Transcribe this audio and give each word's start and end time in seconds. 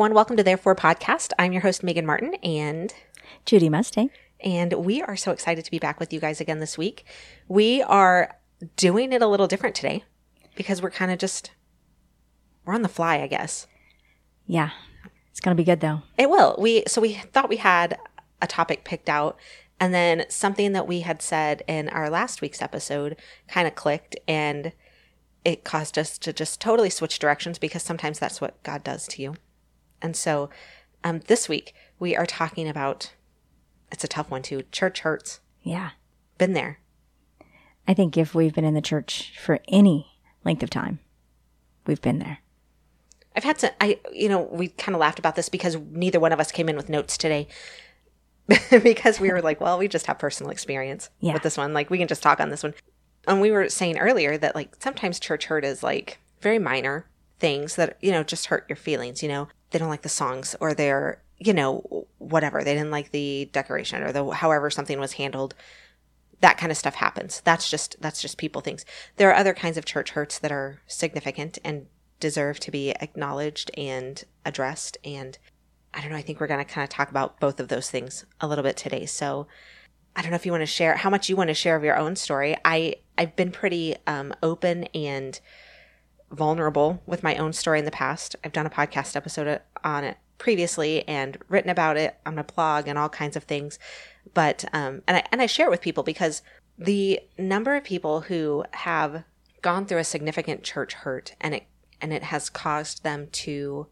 everyone. 0.00 0.14
Welcome 0.14 0.38
to 0.38 0.42
Therefore 0.42 0.74
Podcast. 0.74 1.32
I'm 1.38 1.52
your 1.52 1.60
host, 1.60 1.82
Megan 1.82 2.06
Martin, 2.06 2.32
and 2.36 2.94
Judy 3.44 3.68
Mustang. 3.68 4.08
and 4.42 4.72
we 4.72 5.02
are 5.02 5.14
so 5.14 5.30
excited 5.30 5.62
to 5.66 5.70
be 5.70 5.78
back 5.78 6.00
with 6.00 6.10
you 6.10 6.18
guys 6.20 6.40
again 6.40 6.58
this 6.58 6.78
week. 6.78 7.04
We 7.48 7.82
are 7.82 8.38
doing 8.76 9.12
it 9.12 9.20
a 9.20 9.26
little 9.26 9.46
different 9.46 9.76
today 9.76 10.04
because 10.54 10.80
we're 10.80 10.90
kind 10.90 11.10
of 11.10 11.18
just 11.18 11.50
we're 12.64 12.72
on 12.72 12.80
the 12.80 12.88
fly, 12.88 13.20
I 13.20 13.26
guess. 13.26 13.66
Yeah, 14.46 14.70
it's 15.30 15.38
going 15.38 15.54
to 15.54 15.60
be 15.60 15.66
good 15.66 15.80
though. 15.80 16.00
It 16.16 16.30
will. 16.30 16.56
We 16.58 16.84
so 16.86 17.02
we 17.02 17.12
thought 17.12 17.50
we 17.50 17.58
had 17.58 17.98
a 18.40 18.46
topic 18.46 18.84
picked 18.84 19.10
out, 19.10 19.36
and 19.78 19.92
then 19.92 20.24
something 20.30 20.72
that 20.72 20.88
we 20.88 21.00
had 21.00 21.20
said 21.20 21.62
in 21.68 21.90
our 21.90 22.08
last 22.08 22.40
week's 22.40 22.62
episode 22.62 23.16
kind 23.48 23.68
of 23.68 23.74
clicked, 23.74 24.16
and 24.26 24.72
it 25.44 25.62
caused 25.62 25.98
us 25.98 26.16
to 26.16 26.32
just 26.32 26.58
totally 26.58 26.88
switch 26.88 27.18
directions 27.18 27.58
because 27.58 27.82
sometimes 27.82 28.18
that's 28.18 28.40
what 28.40 28.62
God 28.62 28.82
does 28.82 29.06
to 29.08 29.20
you. 29.20 29.34
And 30.02 30.16
so, 30.16 30.50
um, 31.04 31.20
this 31.26 31.48
week 31.48 31.74
we 31.98 32.16
are 32.16 32.26
talking 32.26 32.68
about. 32.68 33.12
It's 33.92 34.04
a 34.04 34.08
tough 34.08 34.30
one 34.30 34.42
too. 34.42 34.62
Church 34.70 35.00
hurts. 35.00 35.40
Yeah. 35.62 35.90
Been 36.38 36.52
there. 36.52 36.78
I 37.88 37.94
think 37.94 38.16
if 38.16 38.34
we've 38.34 38.54
been 38.54 38.64
in 38.64 38.74
the 38.74 38.80
church 38.80 39.32
for 39.38 39.58
any 39.68 40.06
length 40.44 40.62
of 40.62 40.70
time, 40.70 41.00
we've 41.86 42.00
been 42.00 42.20
there. 42.20 42.38
I've 43.34 43.44
had 43.44 43.58
to, 43.60 43.82
I, 43.82 43.98
you 44.12 44.28
know, 44.28 44.42
we 44.42 44.68
kind 44.68 44.94
of 44.94 45.00
laughed 45.00 45.18
about 45.18 45.34
this 45.36 45.48
because 45.48 45.76
neither 45.90 46.20
one 46.20 46.32
of 46.32 46.40
us 46.40 46.52
came 46.52 46.68
in 46.68 46.76
with 46.76 46.88
notes 46.88 47.16
today. 47.18 47.48
because 48.82 49.20
we 49.20 49.30
were 49.30 49.40
like, 49.42 49.60
well, 49.60 49.78
we 49.78 49.86
just 49.88 50.06
have 50.06 50.18
personal 50.18 50.50
experience 50.50 51.10
Yeah. 51.20 51.34
with 51.34 51.42
this 51.42 51.56
one. 51.56 51.72
Like, 51.72 51.90
we 51.90 51.98
can 51.98 52.08
just 52.08 52.22
talk 52.22 52.40
on 52.40 52.50
this 52.50 52.62
one. 52.62 52.74
And 53.28 53.40
we 53.40 53.50
were 53.50 53.68
saying 53.68 53.98
earlier 53.98 54.36
that, 54.38 54.54
like, 54.54 54.74
sometimes 54.80 55.20
church 55.20 55.46
hurt 55.46 55.64
is 55.64 55.82
like 55.82 56.18
very 56.40 56.58
minor 56.58 57.06
things 57.38 57.76
that, 57.76 57.96
you 58.00 58.10
know, 58.10 58.22
just 58.24 58.46
hurt 58.46 58.66
your 58.68 58.76
feelings. 58.76 59.22
You 59.22 59.28
know, 59.28 59.48
they 59.70 59.78
don't 59.78 59.88
like 59.88 60.02
the 60.02 60.08
songs 60.08 60.56
or 60.60 60.74
they're, 60.74 61.22
you 61.38 61.52
know, 61.52 62.06
whatever. 62.18 62.62
They 62.62 62.74
didn't 62.74 62.90
like 62.90 63.10
the 63.10 63.48
decoration 63.52 64.02
or 64.02 64.12
the 64.12 64.30
however 64.30 64.70
something 64.70 64.98
was 64.98 65.14
handled. 65.14 65.54
That 66.40 66.58
kind 66.58 66.72
of 66.72 66.78
stuff 66.78 66.94
happens. 66.94 67.40
That's 67.44 67.70
just 67.70 67.96
that's 68.00 68.22
just 68.22 68.38
people 68.38 68.60
things. 68.60 68.84
There 69.16 69.30
are 69.30 69.36
other 69.36 69.54
kinds 69.54 69.76
of 69.76 69.84
church 69.84 70.10
hurts 70.10 70.38
that 70.38 70.52
are 70.52 70.80
significant 70.86 71.58
and 71.64 71.86
deserve 72.18 72.60
to 72.60 72.70
be 72.70 72.90
acknowledged 72.90 73.70
and 73.76 74.22
addressed 74.44 74.98
and 75.04 75.38
I 75.92 76.00
don't 76.00 76.10
know, 76.10 76.16
I 76.16 76.22
think 76.22 76.38
we're 76.38 76.46
going 76.46 76.64
to 76.64 76.72
kind 76.72 76.84
of 76.84 76.88
talk 76.88 77.10
about 77.10 77.40
both 77.40 77.58
of 77.58 77.66
those 77.66 77.90
things 77.90 78.24
a 78.40 78.46
little 78.46 78.62
bit 78.62 78.76
today. 78.76 79.06
So 79.06 79.48
I 80.14 80.22
don't 80.22 80.30
know 80.30 80.36
if 80.36 80.46
you 80.46 80.52
want 80.52 80.62
to 80.62 80.66
share 80.66 80.96
how 80.96 81.10
much 81.10 81.28
you 81.28 81.36
want 81.36 81.48
to 81.48 81.54
share 81.54 81.76
of 81.76 81.84
your 81.84 81.96
own 81.96 82.16
story. 82.16 82.56
I 82.64 82.96
I've 83.18 83.36
been 83.36 83.50
pretty 83.50 83.96
um, 84.06 84.34
open 84.42 84.84
and 84.94 85.38
vulnerable 86.30 87.02
with 87.06 87.22
my 87.22 87.36
own 87.36 87.52
story 87.52 87.78
in 87.78 87.84
the 87.84 87.90
past. 87.90 88.36
I've 88.44 88.52
done 88.52 88.66
a 88.66 88.70
podcast 88.70 89.16
episode 89.16 89.60
on 89.82 90.04
it 90.04 90.16
previously 90.38 91.06
and 91.06 91.38
written 91.48 91.70
about 91.70 91.96
it 91.96 92.18
on 92.24 92.38
a 92.38 92.44
blog 92.44 92.88
and 92.88 92.98
all 92.98 93.08
kinds 93.08 93.36
of 93.36 93.44
things. 93.44 93.78
But 94.32 94.64
um, 94.72 95.02
and 95.06 95.18
I 95.18 95.24
and 95.32 95.42
I 95.42 95.46
share 95.46 95.66
it 95.66 95.70
with 95.70 95.80
people 95.80 96.02
because 96.02 96.42
the 96.78 97.20
number 97.38 97.76
of 97.76 97.84
people 97.84 98.22
who 98.22 98.64
have 98.72 99.24
gone 99.62 99.86
through 99.86 99.98
a 99.98 100.04
significant 100.04 100.62
church 100.62 100.94
hurt 100.94 101.34
and 101.40 101.54
it 101.54 101.64
and 102.00 102.12
it 102.12 102.24
has 102.24 102.48
caused 102.48 103.02
them 103.02 103.28
to 103.30 103.86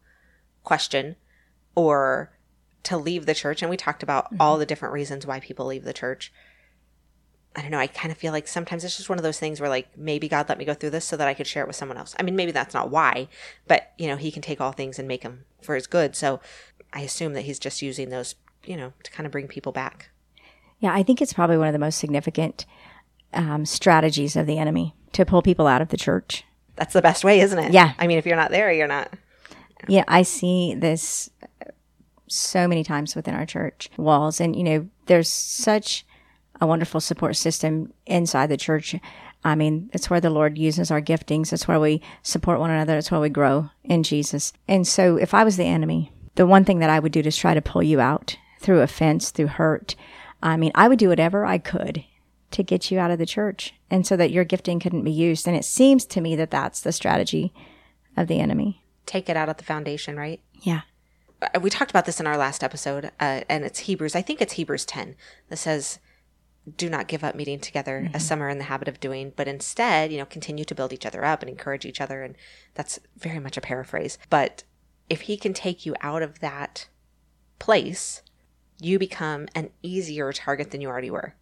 question 0.63 1.15
or 1.75 2.31
to 2.81 2.97
leave 2.97 3.25
the 3.25 3.35
church 3.35 3.61
and 3.61 3.69
we 3.69 3.77
talked 3.77 4.01
about 4.01 4.27
all 4.39 4.57
the 4.57 4.65
different 4.65 4.93
reasons 4.93 5.25
why 5.25 5.39
people 5.39 5.67
leave 5.67 5.83
the 5.83 5.93
church 5.93 6.33
i 7.59 7.61
don't 7.61 7.71
know 7.71 7.77
i 7.77 7.87
kind 7.87 8.11
of 8.11 8.17
feel 8.17 8.31
like 8.31 8.47
sometimes 8.47 8.83
it's 8.83 8.95
just 8.97 9.09
one 9.09 9.19
of 9.19 9.23
those 9.23 9.37
things 9.39 9.59
where 9.59 9.69
like 9.69 9.87
maybe 9.97 10.27
god 10.27 10.47
let 10.49 10.57
me 10.57 10.65
go 10.65 10.73
through 10.73 10.89
this 10.89 11.05
so 11.05 11.15
that 11.17 11.27
i 11.27 11.33
could 11.33 11.45
share 11.45 11.63
it 11.63 11.67
with 11.67 11.75
someone 11.75 11.97
else 11.97 12.15
i 12.19 12.23
mean 12.23 12.35
maybe 12.35 12.51
that's 12.51 12.73
not 12.73 12.89
why 12.89 13.27
but 13.67 13.91
you 13.97 14.07
know 14.07 14.15
he 14.15 14.31
can 14.31 14.41
take 14.41 14.61
all 14.61 14.71
things 14.71 14.97
and 14.97 15.07
make 15.07 15.21
them 15.23 15.43
for 15.61 15.75
his 15.75 15.85
good 15.87 16.15
so 16.15 16.39
i 16.93 17.01
assume 17.01 17.33
that 17.33 17.41
he's 17.41 17.59
just 17.59 17.81
using 17.81 18.09
those 18.09 18.35
you 18.65 18.77
know 18.77 18.93
to 19.03 19.11
kind 19.11 19.25
of 19.25 19.31
bring 19.31 19.47
people 19.47 19.71
back 19.71 20.09
Yeah, 20.79 20.93
I 20.93 21.03
think 21.03 21.21
it's 21.21 21.33
probably 21.33 21.57
one 21.57 21.67
of 21.67 21.73
the 21.73 21.79
most 21.79 21.97
significant 21.99 22.65
um, 23.33 23.65
strategies 23.65 24.35
of 24.37 24.45
the 24.47 24.57
enemy 24.57 24.95
to 25.13 25.25
pull 25.25 25.41
people 25.41 25.67
out 25.67 25.81
of 25.81 25.89
the 25.89 25.97
church. 25.97 26.45
that's 26.75 26.93
the 26.93 27.01
best 27.01 27.23
way 27.23 27.39
isn't 27.41 27.59
it 27.59 27.73
Yeah. 27.73 27.93
i 27.99 28.07
mean 28.07 28.17
if 28.17 28.25
you're 28.25 28.35
not 28.43 28.51
there 28.51 28.71
you're 28.71 28.87
not 28.87 29.09
Yeah, 29.87 30.03
I 30.07 30.23
see 30.23 30.75
this 30.75 31.29
so 32.27 32.67
many 32.67 32.83
times 32.83 33.15
within 33.15 33.33
our 33.33 33.45
church 33.45 33.89
walls. 33.97 34.39
And, 34.41 34.55
you 34.55 34.63
know, 34.63 34.87
there's 35.07 35.29
such 35.29 36.05
a 36.61 36.67
wonderful 36.67 36.99
support 37.01 37.35
system 37.35 37.93
inside 38.05 38.47
the 38.47 38.57
church. 38.57 38.95
I 39.43 39.55
mean, 39.55 39.89
it's 39.93 40.09
where 40.09 40.19
the 40.21 40.29
Lord 40.29 40.57
uses 40.57 40.91
our 40.91 41.01
giftings. 41.01 41.53
It's 41.53 41.67
where 41.67 41.79
we 41.79 42.01
support 42.23 42.59
one 42.59 42.69
another. 42.71 42.97
It's 42.97 43.11
where 43.11 43.21
we 43.21 43.29
grow 43.29 43.69
in 43.83 44.03
Jesus. 44.03 44.51
And 44.67 44.85
so 44.87 45.15
if 45.15 45.33
I 45.33 45.43
was 45.43 45.55
the 45.57 45.63
enemy, 45.65 46.11
the 46.35 46.45
one 46.45 46.65
thing 46.65 46.79
that 46.79 46.89
I 46.89 46.99
would 46.99 47.11
do 47.13 47.21
is 47.21 47.37
try 47.37 47.53
to 47.53 47.61
pull 47.61 47.83
you 47.83 47.99
out 48.01 48.37
through 48.59 48.81
offense, 48.81 49.31
through 49.31 49.47
hurt. 49.47 49.95
I 50.43 50.57
mean, 50.57 50.71
I 50.75 50.87
would 50.89 50.99
do 50.99 51.09
whatever 51.09 51.45
I 51.45 51.57
could 51.57 52.03
to 52.51 52.63
get 52.63 52.91
you 52.91 52.99
out 52.99 53.11
of 53.11 53.19
the 53.19 53.25
church 53.25 53.73
and 53.89 54.05
so 54.05 54.17
that 54.17 54.31
your 54.31 54.43
gifting 54.43 54.79
couldn't 54.79 55.03
be 55.03 55.11
used. 55.11 55.47
And 55.47 55.55
it 55.55 55.63
seems 55.65 56.03
to 56.07 56.19
me 56.21 56.35
that 56.35 56.51
that's 56.51 56.81
the 56.81 56.91
strategy 56.91 57.53
of 58.17 58.27
the 58.27 58.39
enemy. 58.39 58.83
take 59.05 59.29
it 59.29 59.37
out 59.37 59.49
at 59.49 59.57
the 59.57 59.63
foundation 59.63 60.17
right 60.17 60.41
Yeah. 60.61 60.81
uh, 61.41 61.59
we 61.61 61.69
talked 61.69 61.91
about 61.91 62.05
this 62.05 62.19
in 62.19 62.27
our 62.27 62.37
last 62.37 62.63
episode, 62.63 63.05
uh, 63.19 63.41
and 63.47 63.63
it's 63.63 63.79
Hebrews. 63.79 64.15
I 64.15 64.21
think 64.21 64.41
it's 64.41 64.53
Hebrews 64.53 64.85
10 64.85 65.15
that 65.49 65.57
says, 65.57 65.99
Do 66.75 66.89
not 66.89 67.07
give 67.07 67.23
up 67.23 67.35
meeting 67.35 67.59
together 67.59 68.09
as 68.13 68.25
some 68.25 68.41
are 68.41 68.49
in 68.49 68.57
the 68.57 68.65
habit 68.65 68.87
of 68.87 68.99
doing, 68.99 69.33
but 69.35 69.47
instead, 69.47 70.11
you 70.11 70.17
know, 70.17 70.25
continue 70.25 70.65
to 70.65 70.75
build 70.75 70.93
each 70.93 71.05
other 71.05 71.23
up 71.23 71.41
and 71.41 71.49
encourage 71.49 71.85
each 71.85 72.01
other. 72.01 72.23
And 72.23 72.35
that's 72.73 72.99
very 73.17 73.39
much 73.39 73.57
a 73.57 73.61
paraphrase. 73.61 74.17
But 74.29 74.63
if 75.09 75.21
he 75.21 75.37
can 75.37 75.53
take 75.53 75.85
you 75.85 75.95
out 76.01 76.21
of 76.21 76.39
that 76.39 76.87
place, 77.57 78.21
you 78.79 78.99
become 78.99 79.47
an 79.55 79.69
easier 79.81 80.31
target 80.31 80.71
than 80.71 80.81
you 80.81 80.87
already 80.87 81.11
were. 81.11 81.35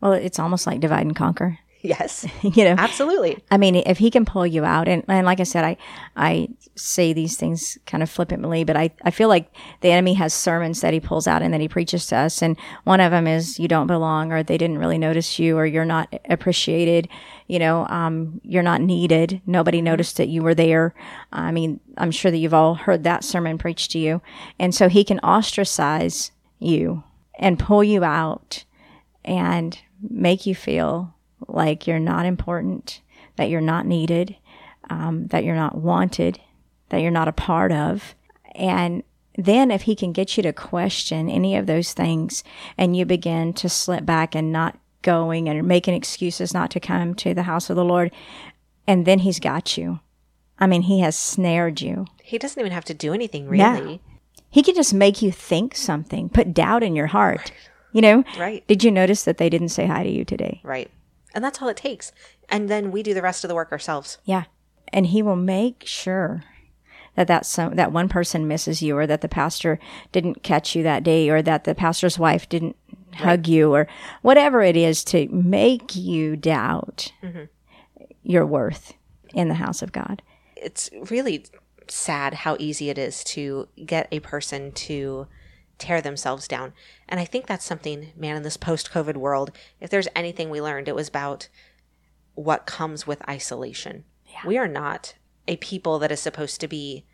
Well, 0.00 0.12
it's 0.12 0.38
almost 0.38 0.66
like 0.66 0.80
divide 0.80 1.06
and 1.06 1.16
conquer. 1.16 1.58
Yes, 1.82 2.26
you 2.42 2.64
know, 2.64 2.74
absolutely. 2.78 3.38
I 3.50 3.56
mean, 3.58 3.76
if 3.76 3.98
he 3.98 4.10
can 4.10 4.24
pull 4.24 4.46
you 4.46 4.64
out, 4.64 4.88
and, 4.88 5.04
and 5.08 5.26
like 5.26 5.40
I 5.40 5.44
said, 5.44 5.64
I 5.64 5.76
I 6.16 6.48
say 6.74 7.12
these 7.12 7.36
things 7.36 7.78
kind 7.86 8.02
of 8.02 8.10
flippantly, 8.10 8.64
but 8.64 8.76
I, 8.76 8.90
I 9.02 9.10
feel 9.10 9.28
like 9.28 9.50
the 9.80 9.90
enemy 9.90 10.14
has 10.14 10.34
sermons 10.34 10.80
that 10.80 10.92
he 10.92 11.00
pulls 11.00 11.26
out 11.26 11.42
and 11.42 11.52
that 11.54 11.60
he 11.60 11.68
preaches 11.68 12.06
to 12.08 12.16
us, 12.16 12.42
and 12.42 12.56
one 12.84 13.00
of 13.00 13.12
them 13.12 13.26
is 13.26 13.58
you 13.58 13.68
don't 13.68 13.86
belong, 13.86 14.32
or 14.32 14.42
they 14.42 14.58
didn't 14.58 14.78
really 14.78 14.98
notice 14.98 15.38
you, 15.38 15.56
or 15.56 15.66
you're 15.66 15.84
not 15.84 16.12
appreciated, 16.28 17.08
you 17.46 17.58
know, 17.58 17.86
um, 17.88 18.40
you're 18.42 18.62
not 18.62 18.80
needed, 18.80 19.40
nobody 19.46 19.80
noticed 19.80 20.16
that 20.16 20.28
you 20.28 20.42
were 20.42 20.54
there. 20.54 20.94
I 21.32 21.52
mean, 21.52 21.80
I'm 21.96 22.10
sure 22.10 22.30
that 22.30 22.38
you've 22.38 22.54
all 22.54 22.74
heard 22.74 23.04
that 23.04 23.24
sermon 23.24 23.58
preached 23.58 23.92
to 23.92 23.98
you, 23.98 24.20
and 24.58 24.74
so 24.74 24.88
he 24.88 25.04
can 25.04 25.20
ostracize 25.20 26.32
you 26.58 27.04
and 27.38 27.58
pull 27.58 27.84
you 27.84 28.02
out 28.02 28.64
and 29.24 29.78
make 30.00 30.46
you 30.46 30.54
feel 30.54 31.14
like 31.48 31.86
you're 31.86 31.98
not 31.98 32.26
important, 32.26 33.00
that 33.36 33.48
you're 33.50 33.60
not 33.60 33.86
needed, 33.86 34.36
um, 34.90 35.26
that 35.28 35.44
you're 35.44 35.54
not 35.56 35.76
wanted, 35.76 36.40
that 36.88 37.00
you're 37.00 37.10
not 37.10 37.28
a 37.28 37.32
part 37.32 37.72
of. 37.72 38.14
And 38.54 39.02
then 39.36 39.70
if 39.70 39.82
he 39.82 39.94
can 39.94 40.12
get 40.12 40.36
you 40.36 40.42
to 40.44 40.52
question 40.52 41.28
any 41.28 41.56
of 41.56 41.66
those 41.66 41.92
things 41.92 42.42
and 42.78 42.96
you 42.96 43.04
begin 43.04 43.52
to 43.54 43.68
slip 43.68 44.06
back 44.06 44.34
and 44.34 44.50
not 44.52 44.78
going 45.02 45.48
and 45.48 45.66
making 45.68 45.94
excuses 45.94 46.54
not 46.54 46.70
to 46.70 46.80
come 46.80 47.14
to 47.14 47.34
the 47.34 47.42
house 47.44 47.68
of 47.70 47.76
the 47.76 47.84
Lord, 47.84 48.10
and 48.86 49.04
then 49.06 49.20
he's 49.20 49.38
got 49.40 49.76
you. 49.76 50.00
I 50.58 50.66
mean, 50.66 50.82
he 50.82 51.00
has 51.00 51.16
snared 51.16 51.80
you. 51.82 52.06
He 52.22 52.38
doesn't 52.38 52.58
even 52.58 52.72
have 52.72 52.84
to 52.86 52.94
do 52.94 53.12
anything, 53.12 53.50
No. 53.50 53.72
really. 53.72 54.00
He 54.48 54.62
can 54.62 54.74
just 54.74 54.94
make 54.94 55.20
you 55.20 55.30
think 55.30 55.74
something, 55.76 56.28
put 56.30 56.54
doubt 56.54 56.82
in 56.82 56.96
your 56.96 57.08
heart. 57.08 57.52
You 57.92 58.00
know? 58.00 58.24
Right. 58.38 58.66
Did 58.66 58.82
you 58.84 58.90
notice 58.90 59.24
that 59.24 59.38
they 59.38 59.48
didn't 59.50 59.68
say 59.70 59.86
hi 59.86 60.02
to 60.02 60.10
you 60.10 60.24
today? 60.24 60.60
Right. 60.62 60.90
And 61.36 61.44
that's 61.44 61.60
all 61.62 61.68
it 61.68 61.76
takes. 61.76 62.10
And 62.48 62.68
then 62.68 62.90
we 62.90 63.02
do 63.02 63.14
the 63.14 63.22
rest 63.22 63.44
of 63.44 63.48
the 63.48 63.54
work 63.54 63.70
ourselves. 63.70 64.18
Yeah. 64.24 64.44
And 64.88 65.06
he 65.06 65.22
will 65.22 65.36
make 65.36 65.84
sure 65.86 66.42
that 67.14 67.28
that 67.28 67.46
some 67.46 67.76
that 67.76 67.92
one 67.92 68.08
person 68.08 68.48
misses 68.48 68.82
you 68.82 68.96
or 68.96 69.06
that 69.06 69.20
the 69.20 69.28
pastor 69.28 69.78
didn't 70.12 70.42
catch 70.42 70.74
you 70.74 70.82
that 70.82 71.02
day 71.02 71.28
or 71.28 71.42
that 71.42 71.64
the 71.64 71.74
pastor's 71.74 72.18
wife 72.18 72.48
didn't 72.48 72.76
hug 73.14 73.46
you 73.46 73.74
or 73.74 73.86
whatever 74.22 74.62
it 74.62 74.76
is 74.76 75.04
to 75.04 75.28
make 75.28 75.94
you 75.94 76.36
doubt 76.36 77.12
mm-hmm. 77.22 77.44
your 78.22 78.44
worth 78.44 78.94
in 79.34 79.48
the 79.48 79.54
house 79.54 79.82
of 79.82 79.92
God. 79.92 80.22
it's 80.56 80.90
really 81.10 81.44
sad 81.88 82.34
how 82.34 82.56
easy 82.58 82.90
it 82.90 82.98
is 82.98 83.22
to 83.24 83.68
get 83.84 84.08
a 84.10 84.20
person 84.20 84.72
to 84.72 85.26
tear 85.78 86.00
themselves 86.00 86.48
down. 86.48 86.72
And 87.08 87.20
I 87.20 87.24
think 87.24 87.46
that's 87.46 87.64
something, 87.64 88.12
man, 88.16 88.36
in 88.36 88.42
this 88.42 88.56
post 88.56 88.90
COVID 88.90 89.16
world, 89.16 89.50
if 89.80 89.90
there's 89.90 90.08
anything 90.16 90.50
we 90.50 90.60
learned, 90.60 90.88
it 90.88 90.94
was 90.94 91.08
about 91.08 91.48
what 92.34 92.66
comes 92.66 93.06
with 93.06 93.26
isolation. 93.28 94.04
We 94.44 94.58
are 94.58 94.68
not 94.68 95.14
a 95.48 95.56
people 95.56 95.98
that 96.00 96.12
is 96.12 96.20
supposed 96.20 96.60
to 96.60 96.68
be 96.68 97.04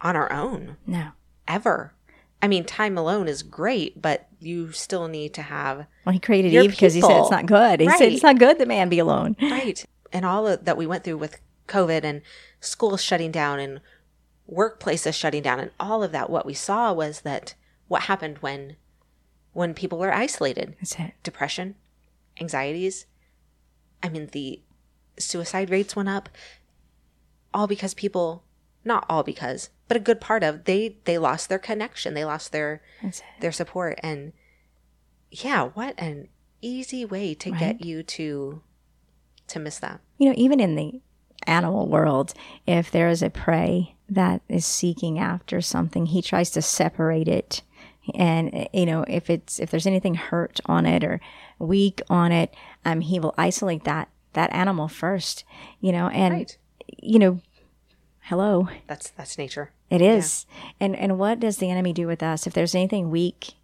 on 0.00 0.16
our 0.16 0.32
own 0.32 0.76
No. 0.86 1.08
ever. 1.46 1.92
I 2.40 2.46
mean, 2.46 2.64
time 2.64 2.96
alone 2.96 3.26
is 3.26 3.42
great, 3.42 4.00
but 4.00 4.28
you 4.38 4.70
still 4.72 5.08
need 5.08 5.34
to 5.34 5.42
have 5.42 5.86
Well, 6.06 6.12
he 6.12 6.20
created 6.20 6.54
Eve 6.54 6.70
because 6.70 6.94
he 6.94 7.00
said 7.00 7.18
it's 7.18 7.30
not 7.30 7.46
good. 7.46 7.80
He 7.80 7.90
said 7.90 8.12
it's 8.12 8.22
not 8.22 8.38
good 8.38 8.58
that 8.58 8.68
man 8.68 8.88
be 8.88 9.00
alone. 9.00 9.36
right 9.40 9.84
and 10.12 10.24
all 10.24 10.46
of, 10.46 10.64
that 10.64 10.76
we 10.76 10.86
went 10.86 11.04
through 11.04 11.18
with 11.18 11.38
covid 11.66 12.02
and 12.04 12.22
schools 12.60 13.02
shutting 13.02 13.30
down 13.30 13.58
and 13.58 13.80
workplaces 14.50 15.12
shutting 15.14 15.42
down 15.42 15.60
and 15.60 15.70
all 15.78 16.02
of 16.02 16.12
that 16.12 16.30
what 16.30 16.46
we 16.46 16.54
saw 16.54 16.92
was 16.92 17.20
that 17.22 17.54
what 17.88 18.02
happened 18.02 18.38
when 18.38 18.76
when 19.52 19.74
people 19.74 19.98
were 19.98 20.12
isolated 20.14 20.76
That's 20.80 20.94
it. 20.98 21.12
depression 21.22 21.74
anxieties 22.40 23.06
i 24.02 24.08
mean 24.08 24.28
the 24.32 24.62
suicide 25.18 25.70
rates 25.70 25.96
went 25.96 26.08
up 26.08 26.28
all 27.52 27.66
because 27.66 27.94
people 27.94 28.44
not 28.84 29.04
all 29.08 29.22
because 29.22 29.70
but 29.88 29.96
a 29.96 30.00
good 30.00 30.20
part 30.20 30.42
of 30.44 30.64
they 30.64 30.96
they 31.04 31.18
lost 31.18 31.48
their 31.48 31.58
connection 31.58 32.14
they 32.14 32.24
lost 32.24 32.52
their 32.52 32.80
their 33.40 33.52
support 33.52 33.98
and 34.02 34.32
yeah 35.30 35.64
what 35.64 35.94
an 35.98 36.28
easy 36.60 37.04
way 37.04 37.34
to 37.34 37.50
get 37.50 37.84
you 37.84 38.02
to 38.02 38.62
to 39.46 39.58
miss 39.58 39.78
that 39.78 40.00
You 40.18 40.28
know, 40.28 40.34
even 40.36 40.60
in 40.60 40.74
the 40.74 41.00
animal 41.46 41.86
world, 41.88 42.34
if 42.66 42.90
there 42.90 43.08
is 43.08 43.22
a 43.22 43.30
prey 43.30 43.94
that 44.10 44.42
is 44.48 44.66
seeking 44.66 45.18
after 45.18 45.60
something, 45.60 46.06
he 46.06 46.20
tries 46.20 46.50
to 46.50 46.60
separate 46.60 47.28
it. 47.28 47.62
And 48.14 48.68
you 48.72 48.86
know, 48.86 49.04
if 49.08 49.30
it's 49.30 49.58
if 49.58 49.70
there's 49.70 49.86
anything 49.86 50.14
hurt 50.14 50.60
on 50.66 50.86
it 50.86 51.04
or 51.04 51.20
weak 51.58 52.00
on 52.08 52.32
it, 52.32 52.54
um, 52.84 53.00
he 53.00 53.18
will 53.20 53.34
isolate 53.38 53.84
that 53.84 54.08
that 54.34 54.52
animal 54.52 54.88
first. 54.88 55.44
You 55.80 55.92
know, 55.92 56.08
and 56.08 56.34
Right. 56.34 56.58
you 57.02 57.18
know, 57.18 57.40
hello, 58.22 58.68
that's 58.86 59.10
that's 59.10 59.38
nature 59.38 59.70
it 59.90 60.02
is. 60.02 60.46
And 60.80 60.94
and 60.96 61.18
what 61.18 61.40
does 61.40 61.56
the 61.58 61.70
enemy 61.70 61.92
do 61.92 62.06
with 62.06 62.22
us? 62.22 62.46
If 62.46 62.52
there's 62.52 62.74
anything 62.74 63.10
weak, 63.10 63.54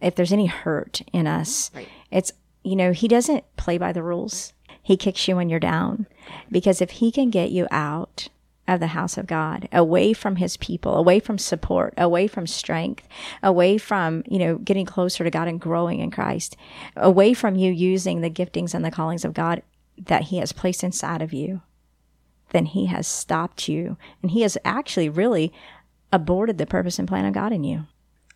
if 0.00 0.14
there's 0.14 0.32
any 0.32 0.46
hurt 0.46 1.02
in 1.12 1.26
us, 1.26 1.70
Right. 1.74 1.88
it's 2.10 2.32
you 2.64 2.76
know, 2.76 2.92
he 2.92 3.08
doesn't 3.08 3.44
play 3.56 3.78
by 3.78 3.92
the 3.92 4.02
rules. 4.02 4.52
He 4.82 4.96
kicks 4.96 5.28
you 5.28 5.36
when 5.36 5.48
you're 5.48 5.60
down. 5.60 6.06
Because 6.50 6.80
if 6.82 6.90
he 6.92 7.12
can 7.12 7.30
get 7.30 7.50
you 7.50 7.66
out 7.70 8.28
of 8.68 8.80
the 8.80 8.88
house 8.88 9.16
of 9.16 9.26
God, 9.26 9.68
away 9.72 10.12
from 10.12 10.36
his 10.36 10.56
people, 10.58 10.94
away 10.94 11.18
from 11.18 11.38
support, 11.38 11.94
away 11.96 12.28
from 12.28 12.46
strength, 12.46 13.08
away 13.42 13.78
from, 13.78 14.22
you 14.28 14.38
know, 14.38 14.58
getting 14.58 14.86
closer 14.86 15.24
to 15.24 15.30
God 15.30 15.48
and 15.48 15.60
growing 15.60 16.00
in 16.00 16.10
Christ, 16.10 16.56
away 16.94 17.34
from 17.34 17.56
you 17.56 17.72
using 17.72 18.20
the 18.20 18.30
giftings 18.30 18.74
and 18.74 18.84
the 18.84 18.90
callings 18.90 19.24
of 19.24 19.34
God 19.34 19.62
that 19.96 20.24
he 20.24 20.36
has 20.36 20.52
placed 20.52 20.84
inside 20.84 21.22
of 21.22 21.32
you, 21.32 21.62
then 22.50 22.66
he 22.66 22.86
has 22.86 23.08
stopped 23.08 23.68
you 23.68 23.96
and 24.22 24.30
he 24.30 24.42
has 24.42 24.56
actually 24.64 25.08
really 25.08 25.52
aborted 26.12 26.58
the 26.58 26.66
purpose 26.66 26.98
and 26.98 27.08
plan 27.08 27.24
of 27.24 27.34
God 27.34 27.52
in 27.52 27.64
you. 27.64 27.86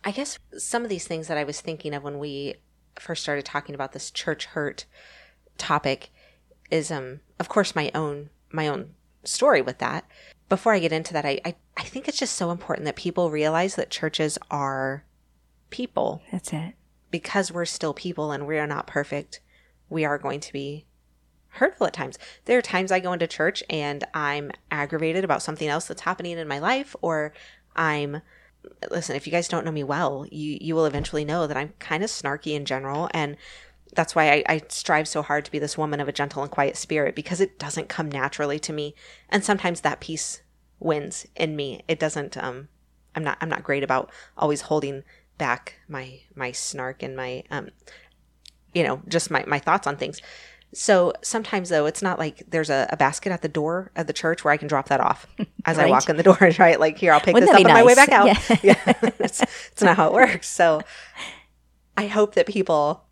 I 0.03 0.11
guess 0.11 0.39
some 0.57 0.83
of 0.83 0.89
these 0.89 1.07
things 1.07 1.27
that 1.27 1.37
I 1.37 1.43
was 1.43 1.61
thinking 1.61 1.93
of 1.93 2.03
when 2.03 2.19
we 2.19 2.55
first 2.99 3.23
started 3.23 3.45
talking 3.45 3.73
about 3.73 3.93
this 3.93 4.11
church 4.11 4.45
hurt 4.45 4.85
topic 5.57 6.09
is 6.69 6.91
um 6.91 7.19
of 7.39 7.49
course 7.49 7.75
my 7.75 7.91
own 7.93 8.29
my 8.51 8.67
own 8.67 8.93
story 9.23 9.61
with 9.61 9.79
that. 9.79 10.05
Before 10.49 10.73
I 10.73 10.79
get 10.79 10.91
into 10.91 11.13
that, 11.13 11.25
I, 11.25 11.39
I, 11.45 11.55
I 11.77 11.83
think 11.83 12.07
it's 12.07 12.19
just 12.19 12.35
so 12.35 12.51
important 12.51 12.85
that 12.85 12.95
people 12.95 13.31
realize 13.31 13.75
that 13.75 13.89
churches 13.89 14.37
are 14.51 15.05
people. 15.69 16.21
That's 16.31 16.53
it. 16.53 16.73
Because 17.11 17.51
we're 17.51 17.65
still 17.65 17.93
people 17.93 18.31
and 18.31 18.47
we 18.47 18.57
are 18.57 18.67
not 18.67 18.87
perfect, 18.87 19.39
we 19.89 20.05
are 20.05 20.17
going 20.17 20.39
to 20.39 20.53
be 20.53 20.85
hurtful 21.49 21.87
at 21.87 21.93
times. 21.93 22.17
There 22.45 22.57
are 22.57 22.63
times 22.63 22.91
I 22.91 22.99
go 22.99 23.13
into 23.13 23.27
church 23.27 23.63
and 23.69 24.03
I'm 24.13 24.51
aggravated 24.71 25.23
about 25.23 25.43
something 25.43 25.67
else 25.67 25.85
that's 25.85 26.01
happening 26.01 26.37
in 26.37 26.47
my 26.47 26.59
life, 26.59 26.95
or 27.01 27.33
I'm 27.75 28.21
listen, 28.89 29.15
if 29.15 29.27
you 29.27 29.31
guys 29.31 29.47
don't 29.47 29.65
know 29.65 29.71
me 29.71 29.83
well, 29.83 30.25
you 30.31 30.57
you 30.59 30.75
will 30.75 30.85
eventually 30.85 31.25
know 31.25 31.47
that 31.47 31.57
I'm 31.57 31.73
kind 31.79 32.03
of 32.03 32.09
snarky 32.09 32.55
in 32.55 32.65
general 32.65 33.09
and 33.13 33.37
that's 33.95 34.15
why 34.15 34.31
I, 34.31 34.43
I 34.47 34.61
strive 34.69 35.07
so 35.07 35.21
hard 35.21 35.45
to 35.45 35.51
be 35.51 35.59
this 35.59 35.77
woman 35.77 35.99
of 35.99 36.07
a 36.07 36.13
gentle 36.13 36.41
and 36.41 36.51
quiet 36.51 36.77
spirit 36.77 37.15
because 37.15 37.41
it 37.41 37.59
doesn't 37.59 37.89
come 37.89 38.09
naturally 38.09 38.59
to 38.59 38.73
me. 38.73 38.95
And 39.29 39.43
sometimes 39.43 39.81
that 39.81 39.99
peace 39.99 40.41
wins 40.79 41.25
in 41.35 41.55
me. 41.55 41.83
It 41.87 41.99
doesn't 41.99 42.37
um 42.37 42.67
I'm 43.15 43.23
not 43.23 43.37
I'm 43.41 43.49
not 43.49 43.63
great 43.63 43.83
about 43.83 44.11
always 44.37 44.61
holding 44.61 45.03
back 45.37 45.79
my 45.87 46.21
my 46.35 46.51
snark 46.51 47.03
and 47.03 47.15
my 47.15 47.43
um 47.49 47.69
you 48.73 48.83
know, 48.83 49.01
just 49.07 49.29
my, 49.29 49.43
my 49.45 49.59
thoughts 49.59 49.87
on 49.87 49.97
things. 49.97 50.19
So 50.73 51.13
sometimes 51.21 51.69
though, 51.69 51.85
it's 51.85 52.01
not 52.01 52.17
like 52.17 52.43
there's 52.49 52.71
a, 52.71 52.87
a 52.89 52.97
basket 52.97 53.31
at 53.31 53.43
the 53.43 53.47
door 53.47 53.91
of 53.95 54.07
the 54.07 54.13
church 54.13 54.43
where 54.43 54.51
I 54.51 54.57
can 54.57 54.67
drop 54.67 54.89
that 54.89 54.99
off 54.99 55.27
as 55.65 55.77
I 55.77 55.87
walk 55.87 56.09
in 56.09 56.17
the 56.17 56.23
door, 56.23 56.37
right? 56.59 56.79
Like 56.79 56.97
here, 56.97 57.13
I'll 57.13 57.19
pick 57.19 57.33
Wouldn't 57.33 57.51
this 57.51 57.55
up 57.59 57.63
that 57.63 57.69
on 57.69 57.73
my 57.73 57.83
way 57.83 57.95
back 57.95 58.09
out. 58.09 58.25
Yeah. 58.63 58.79
Yeah. 58.85 58.93
it's, 59.19 59.41
it's 59.41 59.81
not 59.83 59.97
how 59.97 60.07
it 60.07 60.13
works. 60.13 60.49
So 60.49 60.81
I 61.95 62.07
hope 62.07 62.33
that 62.35 62.47
people 62.47 63.02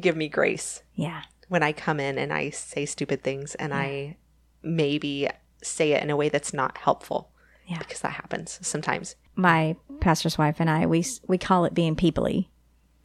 give 0.00 0.16
me 0.16 0.28
grace 0.28 0.82
Yeah. 0.94 1.22
when 1.48 1.62
I 1.62 1.72
come 1.72 2.00
in 2.00 2.18
and 2.18 2.32
I 2.32 2.50
say 2.50 2.86
stupid 2.86 3.22
things 3.22 3.54
and 3.56 3.72
I 3.74 4.16
maybe 4.62 5.28
say 5.62 5.92
it 5.92 6.02
in 6.02 6.10
a 6.10 6.16
way 6.16 6.28
that's 6.28 6.52
not 6.52 6.78
helpful. 6.78 7.30
Yeah. 7.66 7.78
Because 7.78 8.00
that 8.00 8.12
happens 8.12 8.58
sometimes. 8.62 9.14
My 9.36 9.76
pastor's 10.00 10.36
wife 10.38 10.56
and 10.58 10.68
I, 10.68 10.86
we, 10.86 11.04
we 11.26 11.38
call 11.38 11.64
it 11.64 11.74
being 11.74 11.96
peoply 11.96 12.48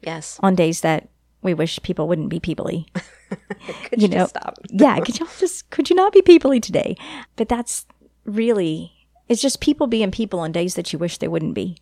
Yes. 0.02 0.38
on 0.42 0.54
days 0.54 0.80
that 0.82 1.08
we 1.42 1.54
wish 1.54 1.80
people 1.82 2.08
wouldn't 2.08 2.28
be 2.28 2.40
peoply. 2.40 2.86
Could 3.84 4.00
You 4.02 4.08
you, 4.08 4.14
know, 4.16 4.26
stop? 4.26 4.58
yeah, 4.70 4.98
could 5.00 5.18
y'all 5.18 5.28
just 5.38 5.68
could 5.68 5.90
you 5.90 5.96
not 5.96 6.14
be 6.14 6.22
peoply 6.22 6.62
today? 6.62 6.96
But 7.36 7.48
that's 7.50 7.84
really 8.24 8.92
it's 9.28 9.42
just 9.42 9.60
people 9.60 9.86
being 9.86 10.10
people 10.10 10.40
on 10.40 10.50
days 10.50 10.74
that 10.76 10.92
you 10.94 10.98
wish 10.98 11.18
they 11.18 11.28
wouldn't 11.28 11.52
be. 11.54 11.76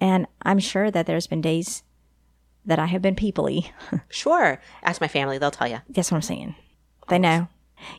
And 0.00 0.26
I'm 0.42 0.58
sure 0.58 0.90
that 0.90 1.04
there's 1.06 1.26
been 1.26 1.42
days 1.42 1.82
that 2.68 2.78
I 2.78 2.86
have 2.86 3.02
been 3.02 3.16
peoply. 3.16 3.70
Sure. 4.10 4.60
Ask 4.82 5.00
my 5.00 5.08
family, 5.08 5.38
they'll 5.38 5.50
tell 5.50 5.68
you. 5.68 5.80
That's 5.88 6.10
what 6.12 6.16
I'm 6.18 6.22
saying. 6.22 6.54
They 7.08 7.18
know. 7.18 7.48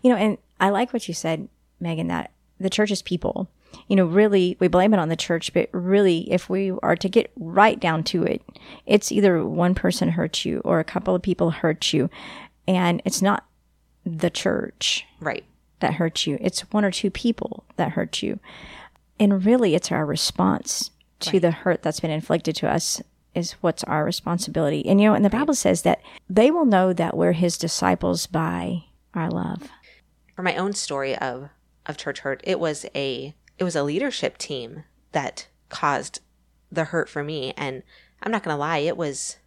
You 0.01 0.11
know, 0.11 0.15
and 0.17 0.37
I 0.59 0.69
like 0.69 0.93
what 0.93 1.07
you 1.07 1.13
said, 1.13 1.49
Megan, 1.79 2.07
that 2.07 2.31
the 2.59 2.69
church 2.69 2.91
is 2.91 3.01
people. 3.01 3.49
You 3.87 3.95
know, 3.95 4.05
really, 4.05 4.57
we 4.59 4.67
blame 4.67 4.93
it 4.93 4.99
on 4.99 5.09
the 5.09 5.15
church, 5.15 5.53
but 5.53 5.69
really, 5.71 6.31
if 6.31 6.49
we 6.49 6.71
are 6.83 6.95
to 6.95 7.09
get 7.09 7.31
right 7.37 7.79
down 7.79 8.03
to 8.05 8.23
it, 8.23 8.41
it's 8.85 9.11
either 9.11 9.45
one 9.45 9.75
person 9.75 10.09
hurt 10.09 10.45
you 10.45 10.61
or 10.65 10.79
a 10.79 10.83
couple 10.83 11.13
of 11.15 11.21
people 11.21 11.51
hurt 11.51 11.93
you. 11.93 12.09
And 12.67 13.01
it's 13.05 13.21
not 13.21 13.45
the 14.05 14.29
church 14.29 15.05
Right. 15.19 15.43
that 15.81 15.93
hurt 15.95 16.25
you, 16.25 16.37
it's 16.41 16.61
one 16.71 16.83
or 16.85 16.91
two 16.91 17.09
people 17.11 17.63
that 17.77 17.91
hurt 17.91 18.21
you. 18.23 18.39
And 19.19 19.45
really, 19.45 19.75
it's 19.75 19.91
our 19.91 20.05
response 20.05 20.91
to 21.21 21.39
the 21.39 21.51
hurt 21.51 21.81
that's 21.83 21.99
been 21.99 22.11
inflicted 22.11 22.55
to 22.57 22.69
us 22.69 23.01
is 23.35 23.53
what's 23.61 23.83
our 23.85 24.03
responsibility. 24.03 24.85
And 24.87 24.99
you 24.99 25.07
know, 25.09 25.13
and 25.15 25.23
the 25.25 25.29
Bible 25.29 25.53
says 25.53 25.83
that 25.83 26.01
they 26.29 26.51
will 26.51 26.65
know 26.65 26.93
that 26.93 27.15
we're 27.15 27.33
his 27.33 27.57
disciples 27.57 28.27
by 28.27 28.85
our 29.13 29.29
love. 29.29 29.69
for 30.35 30.43
my 30.43 30.55
own 30.55 30.73
story 30.73 31.15
of 31.17 31.49
of 31.85 31.97
church 31.97 32.19
hurt 32.19 32.39
it 32.43 32.59
was 32.59 32.85
a 32.95 33.33
it 33.57 33.63
was 33.63 33.75
a 33.75 33.83
leadership 33.83 34.37
team 34.37 34.83
that 35.11 35.47
caused 35.69 36.19
the 36.71 36.85
hurt 36.85 37.09
for 37.09 37.23
me 37.23 37.51
and 37.57 37.81
i'm 38.21 38.31
not 38.31 38.43
going 38.43 38.53
to 38.53 38.59
lie 38.59 38.77
it 38.77 38.95
was 38.95 39.37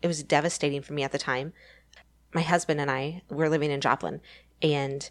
it 0.00 0.06
was 0.06 0.22
devastating 0.22 0.80
for 0.80 0.92
me 0.92 1.02
at 1.02 1.10
the 1.10 1.18
time 1.18 1.52
my 2.32 2.40
husband 2.42 2.80
and 2.80 2.90
i 2.90 3.20
were 3.28 3.48
living 3.48 3.70
in 3.72 3.80
joplin 3.80 4.20
and 4.62 5.10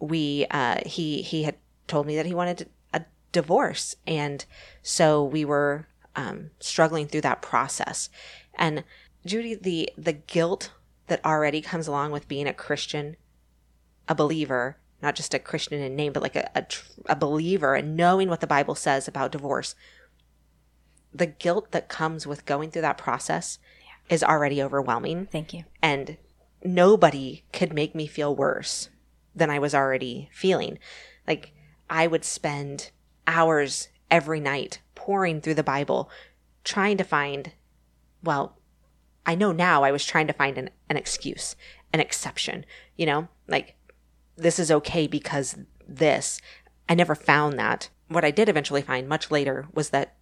we 0.00 0.46
uh 0.50 0.78
he 0.86 1.20
he 1.22 1.42
had 1.42 1.56
told 1.86 2.06
me 2.06 2.16
that 2.16 2.26
he 2.26 2.34
wanted 2.34 2.68
a 2.94 3.02
divorce 3.32 3.94
and 4.06 4.46
so 4.82 5.22
we 5.22 5.44
were 5.44 5.86
um 6.18 6.50
struggling 6.60 7.06
through 7.06 7.20
that 7.20 7.40
process 7.40 8.10
and 8.54 8.84
judy 9.24 9.54
the 9.54 9.90
the 9.96 10.12
guilt 10.12 10.72
that 11.06 11.24
already 11.24 11.60
comes 11.60 11.86
along 11.86 12.10
with 12.10 12.28
being 12.28 12.46
a 12.46 12.52
christian 12.52 13.16
a 14.08 14.14
believer, 14.14 14.78
not 15.02 15.14
just 15.14 15.34
a 15.34 15.38
Christian 15.38 15.80
in 15.80 15.94
name, 15.94 16.12
but 16.12 16.22
like 16.22 16.34
a, 16.34 16.50
a, 16.54 16.66
a 17.06 17.16
believer 17.16 17.74
and 17.74 17.96
knowing 17.96 18.28
what 18.28 18.40
the 18.40 18.46
Bible 18.46 18.74
says 18.74 19.06
about 19.06 19.32
divorce, 19.32 19.74
the 21.14 21.26
guilt 21.26 21.70
that 21.72 21.88
comes 21.88 22.26
with 22.26 22.46
going 22.46 22.70
through 22.70 22.82
that 22.82 22.98
process 22.98 23.58
is 24.08 24.24
already 24.24 24.62
overwhelming. 24.62 25.26
Thank 25.26 25.52
you. 25.52 25.64
And 25.82 26.16
nobody 26.64 27.44
could 27.52 27.72
make 27.72 27.94
me 27.94 28.06
feel 28.06 28.34
worse 28.34 28.88
than 29.34 29.50
I 29.50 29.58
was 29.58 29.74
already 29.74 30.30
feeling. 30.32 30.78
Like 31.26 31.52
I 31.88 32.06
would 32.06 32.24
spend 32.24 32.90
hours 33.26 33.88
every 34.10 34.40
night 34.40 34.80
pouring 34.98 35.40
through 35.40 35.54
the 35.54 35.62
Bible, 35.62 36.10
trying 36.64 36.96
to 36.96 37.04
find, 37.04 37.52
well, 38.22 38.58
I 39.24 39.36
know 39.36 39.52
now 39.52 39.84
I 39.84 39.92
was 39.92 40.04
trying 40.04 40.26
to 40.26 40.32
find 40.32 40.58
an, 40.58 40.70
an 40.90 40.96
excuse, 40.96 41.54
an 41.92 42.00
exception, 42.00 42.66
you 42.96 43.06
know, 43.06 43.28
like 43.46 43.76
this 44.36 44.58
is 44.58 44.70
okay 44.70 45.06
because 45.06 45.56
this. 45.86 46.40
I 46.88 46.94
never 46.94 47.14
found 47.14 47.58
that. 47.58 47.90
What 48.08 48.24
I 48.24 48.30
did 48.32 48.48
eventually 48.48 48.82
find 48.82 49.08
much 49.08 49.30
later 49.30 49.68
was 49.72 49.90
that 49.90 50.16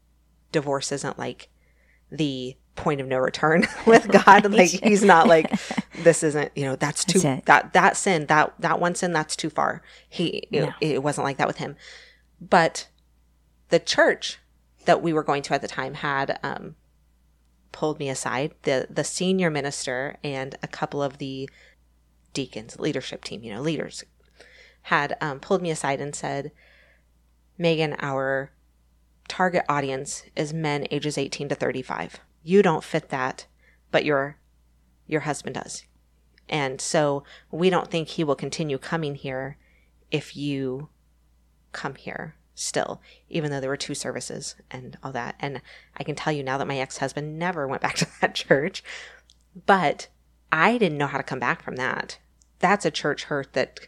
divorce 0.53 0.93
isn't 0.93 1.19
like 1.19 1.49
the 2.11 2.57
point 2.75 3.01
of 3.01 3.07
no 3.07 3.17
return 3.19 3.67
with 3.87 4.07
God. 4.27 4.53
Like 4.53 4.71
he's 4.71 5.03
not 5.03 5.27
like 5.27 5.51
this 6.03 6.23
isn't, 6.23 6.53
you 6.55 6.65
know, 6.65 6.77
that's 6.77 7.05
too 7.05 7.19
That's 7.21 7.47
that 7.47 7.73
that 7.73 7.97
sin, 7.97 8.27
that 8.27 8.53
that 8.59 8.79
one 8.79 8.95
sin 8.95 9.13
that's 9.13 9.37
too 9.37 9.49
far. 9.51 9.83
He 10.09 10.47
it, 10.53 10.61
No. 10.61 10.73
it 10.81 11.03
wasn't 11.03 11.25
like 11.25 11.39
that 11.39 11.47
with 11.47 11.57
him. 11.59 11.77
But 12.41 12.89
the 13.71 13.79
church 13.79 14.39
that 14.87 15.03
we 15.03 15.13
were 15.13 15.23
going 15.23 15.43
to 15.43 15.55
at 15.55 15.63
the 15.63 15.69
time 15.69 15.95
had 15.95 16.39
um 16.43 16.77
pulled 17.77 17.99
me 17.99 18.09
aside. 18.09 18.55
The 18.63 18.87
the 18.89 19.05
senior 19.05 19.51
minister 19.51 20.17
and 20.25 20.57
a 20.63 20.67
couple 20.67 21.03
of 21.03 21.19
the 21.19 21.49
deacons, 22.33 22.79
leadership 22.79 23.23
team, 23.23 23.43
you 23.43 23.53
know, 23.53 23.61
leaders, 23.61 24.05
had 24.83 25.17
um, 25.21 25.41
pulled 25.41 25.63
me 25.63 25.71
aside 25.71 26.01
and 26.01 26.15
said, 26.15 26.53
Megan, 27.59 27.97
our 27.99 28.51
target 29.29 29.65
audience 29.69 30.25
is 30.35 30.53
men 30.53 30.87
ages 30.91 31.19
18 31.19 31.49
to 31.51 31.55
35. 31.55 32.21
You 32.43 32.63
don't 32.63 32.85
fit 32.85 33.11
that, 33.11 33.47
but 33.91 34.05
your 34.05 34.39
your 35.07 35.23
husband 35.23 35.57
does. 35.57 35.85
And 36.49 36.81
so 36.81 37.25
we 37.51 37.71
don't 37.71 37.91
think 37.91 38.09
he 38.09 38.25
will 38.25 38.37
continue 38.37 38.79
coming 38.79 39.17
here 39.17 39.59
if 40.11 40.37
you 40.37 40.89
come 41.73 41.95
here 41.95 42.37
still, 42.57 43.01
even 43.29 43.51
though 43.51 43.61
there 43.61 43.71
were 43.71 43.77
two 43.77 43.95
services 43.95 44.57
and 44.71 44.99
all 45.03 45.13
that. 45.13 45.37
And 45.39 45.61
I 45.97 46.03
can 46.03 46.17
tell 46.17 46.33
you 46.33 46.43
now 46.43 46.59
that 46.59 46.67
my 46.67 46.79
ex 46.79 46.99
husband 46.99 47.39
never 47.39 47.69
went 47.69 47.83
back 47.83 47.95
to 47.97 48.09
that 48.21 48.35
church, 48.35 48.83
but 49.67 50.09
I 50.51 50.79
didn't 50.79 50.99
know 50.99 51.07
how 51.07 51.19
to 51.19 51.25
come 51.25 51.39
back 51.39 51.63
from 51.63 51.77
that. 51.77 52.19
That's 52.59 52.87
a 52.87 52.91
church 52.91 53.25
hurt 53.25 53.53
that 53.53 53.81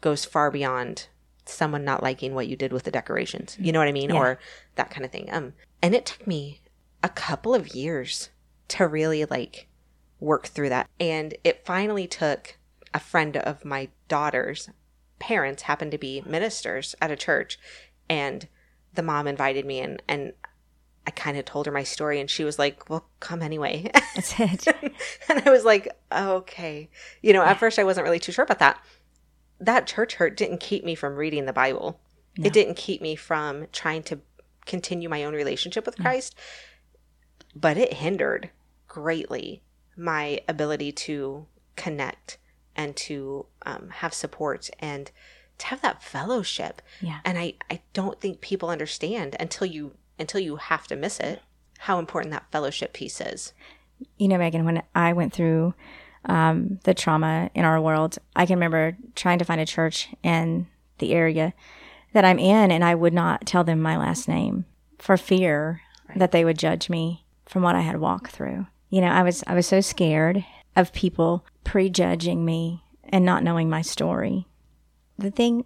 goes 0.00 0.24
far 0.24 0.50
beyond 0.50 1.06
someone 1.46 1.84
not 1.84 2.02
liking 2.02 2.34
what 2.34 2.48
you 2.48 2.56
did 2.56 2.72
with 2.72 2.82
the 2.82 2.90
decorations. 2.90 3.56
You 3.60 3.72
know 3.72 3.78
what 3.78 3.88
I 3.88 3.92
mean? 3.92 4.10
Yeah. 4.10 4.16
Or 4.16 4.38
that 4.74 4.90
kind 4.90 5.04
of 5.04 5.12
thing. 5.12 5.28
Um 5.32 5.54
and 5.80 5.94
it 5.94 6.06
took 6.06 6.26
me 6.26 6.60
a 7.02 7.08
couple 7.08 7.54
of 7.54 7.74
years 7.74 8.30
to 8.68 8.86
really 8.86 9.24
like 9.24 9.68
work 10.20 10.46
through 10.46 10.68
that. 10.70 10.88
And 11.00 11.34
it 11.44 11.64
finally 11.64 12.06
took 12.06 12.58
a 12.94 13.00
friend 13.00 13.36
of 13.36 13.64
my 13.64 13.88
daughter's 14.08 14.68
parents 15.18 15.62
happened 15.62 15.92
to 15.92 15.98
be 15.98 16.20
ministers 16.26 16.96
at 17.00 17.10
a 17.10 17.16
church 17.16 17.58
and 18.12 18.46
the 18.92 19.02
mom 19.02 19.26
invited 19.26 19.64
me 19.64 19.80
in 19.80 19.98
and 20.06 20.34
I 21.06 21.10
kind 21.10 21.38
of 21.38 21.46
told 21.46 21.64
her 21.64 21.72
my 21.72 21.82
story 21.82 22.20
and 22.20 22.30
she 22.30 22.44
was 22.44 22.58
like, 22.58 22.88
"Well, 22.88 23.08
come 23.18 23.42
anyway." 23.42 23.90
That's 24.14 24.38
it. 24.38 24.68
and 25.28 25.42
I 25.44 25.50
was 25.50 25.64
like, 25.64 25.88
"Okay." 26.12 26.90
You 27.22 27.32
know, 27.32 27.42
at 27.42 27.58
first 27.58 27.78
I 27.78 27.84
wasn't 27.84 28.04
really 28.04 28.20
too 28.20 28.30
sure 28.30 28.44
about 28.44 28.60
that. 28.60 28.80
That 29.58 29.86
church 29.86 30.14
hurt 30.14 30.36
didn't 30.36 30.60
keep 30.60 30.84
me 30.84 30.94
from 30.94 31.16
reading 31.16 31.46
the 31.46 31.52
Bible. 31.52 31.98
No. 32.36 32.46
It 32.46 32.52
didn't 32.52 32.76
keep 32.76 33.00
me 33.00 33.16
from 33.16 33.66
trying 33.72 34.04
to 34.04 34.20
continue 34.64 35.08
my 35.08 35.24
own 35.24 35.34
relationship 35.34 35.86
with 35.86 35.96
Christ, 35.96 36.36
but 37.56 37.76
it 37.76 37.94
hindered 37.94 38.50
greatly 38.86 39.62
my 39.96 40.40
ability 40.48 40.92
to 40.92 41.46
connect 41.74 42.38
and 42.76 42.94
to 42.96 43.46
um, 43.66 43.88
have 43.90 44.14
support 44.14 44.70
and 44.78 45.10
to 45.58 45.66
have 45.66 45.82
that 45.82 46.02
fellowship. 46.02 46.82
Yeah. 47.00 47.20
And 47.24 47.38
I, 47.38 47.54
I 47.70 47.80
don't 47.92 48.20
think 48.20 48.40
people 48.40 48.70
understand 48.70 49.36
until 49.38 49.66
you 49.66 49.94
until 50.18 50.40
you 50.40 50.56
have 50.56 50.86
to 50.88 50.96
miss 50.96 51.18
it 51.20 51.42
how 51.80 51.98
important 51.98 52.32
that 52.32 52.50
fellowship 52.52 52.92
piece 52.92 53.20
is. 53.20 53.52
you 54.18 54.28
know, 54.28 54.38
Megan, 54.38 54.64
when 54.64 54.82
I 54.94 55.12
went 55.12 55.32
through 55.32 55.74
um, 56.26 56.78
the 56.84 56.94
trauma 56.94 57.50
in 57.54 57.64
our 57.64 57.80
world, 57.80 58.18
I 58.36 58.46
can 58.46 58.56
remember 58.56 58.96
trying 59.14 59.38
to 59.38 59.44
find 59.44 59.60
a 59.60 59.66
church 59.66 60.08
in 60.22 60.68
the 60.98 61.12
area 61.12 61.52
that 62.12 62.24
I'm 62.24 62.38
in, 62.38 62.70
and 62.70 62.84
I 62.84 62.94
would 62.94 63.12
not 63.12 63.46
tell 63.46 63.64
them 63.64 63.80
my 63.80 63.96
last 63.96 64.28
name 64.28 64.64
for 64.98 65.16
fear 65.16 65.80
that 66.14 66.30
they 66.30 66.44
would 66.44 66.58
judge 66.58 66.88
me 66.88 67.24
from 67.46 67.62
what 67.62 67.74
I 67.74 67.80
had 67.80 67.98
walked 67.98 68.30
through. 68.30 68.66
You 68.90 69.00
know, 69.00 69.08
I 69.08 69.22
was 69.22 69.42
I 69.46 69.54
was 69.54 69.66
so 69.66 69.80
scared 69.80 70.44
of 70.76 70.92
people 70.92 71.44
prejudging 71.64 72.44
me 72.44 72.84
and 73.04 73.24
not 73.24 73.42
knowing 73.42 73.68
my 73.68 73.82
story. 73.82 74.46
The 75.18 75.30
thing 75.30 75.64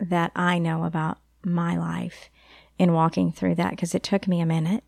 that 0.00 0.32
I 0.36 0.58
know 0.58 0.84
about 0.84 1.18
my 1.44 1.76
life 1.76 2.30
in 2.78 2.92
walking 2.92 3.32
through 3.32 3.56
that, 3.56 3.70
because 3.70 3.94
it 3.94 4.02
took 4.02 4.26
me 4.28 4.40
a 4.40 4.46
minute 4.46 4.84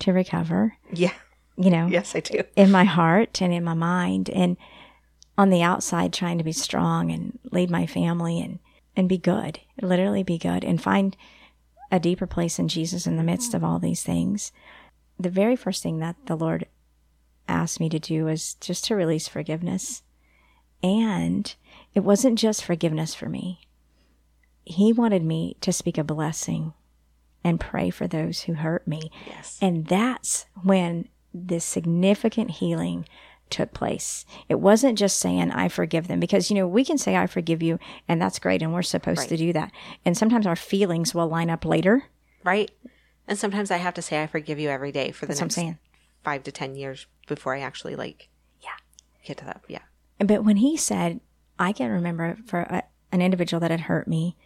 to 0.00 0.12
recover, 0.12 0.76
Yeah. 0.92 1.12
you 1.56 1.70
know, 1.70 1.86
Yes, 1.86 2.14
I 2.14 2.20
do. 2.20 2.42
in 2.54 2.70
my 2.70 2.84
heart 2.84 3.40
and 3.42 3.52
in 3.52 3.64
my 3.64 3.74
mind 3.74 4.28
and 4.30 4.56
on 5.38 5.50
the 5.50 5.62
outside 5.62 6.12
trying 6.12 6.38
to 6.38 6.44
be 6.44 6.52
strong 6.52 7.10
and 7.10 7.38
lead 7.50 7.70
my 7.70 7.86
family 7.86 8.40
and 8.40 8.58
and 8.98 9.08
be 9.10 9.18
good 9.18 9.60
literally 9.82 10.22
be 10.22 10.38
good 10.38 10.64
and 10.64 10.82
find 10.82 11.14
a 11.92 12.00
deeper 12.00 12.26
place 12.26 12.58
in 12.58 12.66
Jesus 12.68 13.06
in 13.06 13.16
the 13.18 13.22
midst 13.22 13.52
of 13.52 13.62
all 13.62 13.78
these 13.78 14.02
things 14.02 14.50
the 15.20 15.28
very 15.28 15.54
first 15.56 15.82
thing 15.82 15.98
that 15.98 16.16
the 16.24 16.36
lord 16.36 16.66
asked 17.48 17.78
me 17.80 17.90
to 17.90 17.98
do 17.98 18.24
was 18.24 18.54
just 18.54 18.86
to 18.86 18.96
release 18.96 19.28
forgiveness 19.28 20.02
and 20.82 21.54
it 21.96 22.04
wasn't 22.04 22.38
just 22.38 22.62
forgiveness 22.64 23.12
for 23.14 23.28
me 23.28 23.60
he 24.64 24.92
wanted 24.92 25.24
me 25.24 25.56
to 25.60 25.72
speak 25.72 25.96
a 25.98 26.04
blessing 26.04 26.72
and 27.44 27.58
pray 27.60 27.88
for 27.90 28.06
those 28.08 28.42
who 28.42 28.54
hurt 28.54 28.86
me 28.86 29.10
Yes. 29.26 29.58
and 29.62 29.86
that's 29.86 30.46
when 30.62 31.08
this 31.32 31.64
significant 31.64 32.50
healing 32.52 33.06
took 33.48 33.72
place. 33.72 34.24
It 34.48 34.56
wasn't 34.56 34.98
just 34.98 35.18
saying, 35.18 35.52
I 35.52 35.68
forgive 35.68 36.08
them, 36.08 36.18
because, 36.18 36.50
you 36.50 36.56
know, 36.56 36.66
we 36.66 36.84
can 36.84 36.98
say, 36.98 37.14
I 37.14 37.28
forgive 37.28 37.62
you, 37.62 37.78
and 38.08 38.20
that's 38.20 38.40
great, 38.40 38.60
and 38.60 38.72
we're 38.74 38.82
supposed 38.82 39.20
Right. 39.20 39.28
to 39.28 39.36
do 39.36 39.52
that. 39.52 39.70
And 40.04 40.16
sometimes 40.18 40.46
our 40.48 40.56
feelings 40.56 41.14
will 41.14 41.28
line 41.28 41.48
up 41.48 41.64
later. 41.64 42.06
Right? 42.42 42.72
And 43.28 43.38
sometimes 43.38 43.70
I 43.70 43.76
have 43.76 43.94
to 43.94 44.02
say 44.02 44.20
I 44.20 44.26
forgive 44.26 44.58
you 44.58 44.68
every 44.68 44.90
day 44.90 45.12
for 45.12 45.26
the 45.26 45.34
That's 45.34 45.56
next 45.56 45.76
five 46.24 46.42
to 46.42 46.50
ten 46.50 46.74
years 46.74 47.06
before 47.28 47.54
I 47.54 47.60
actually 47.60 47.94
like 47.94 48.28
Yeah. 48.60 48.70
get 49.24 49.36
to 49.36 49.44
that. 49.44 49.60
Yeah. 49.68 49.82
But 50.18 50.42
when 50.42 50.56
he 50.56 50.76
said, 50.76 51.20
I 51.58 51.72
can 51.72 51.90
remember 51.90 52.36
for 52.46 52.60
a, 52.60 52.82
an 53.12 53.22
individual 53.22 53.60
that 53.60 53.70
had 53.70 53.82
hurt 53.82 54.08
me, 54.08 54.36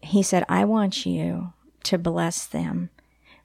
he 0.00 0.22
said, 0.22 0.44
I 0.48 0.64
want 0.64 1.06
you 1.06 1.52
to 1.84 1.98
bless 1.98 2.46
them 2.46 2.90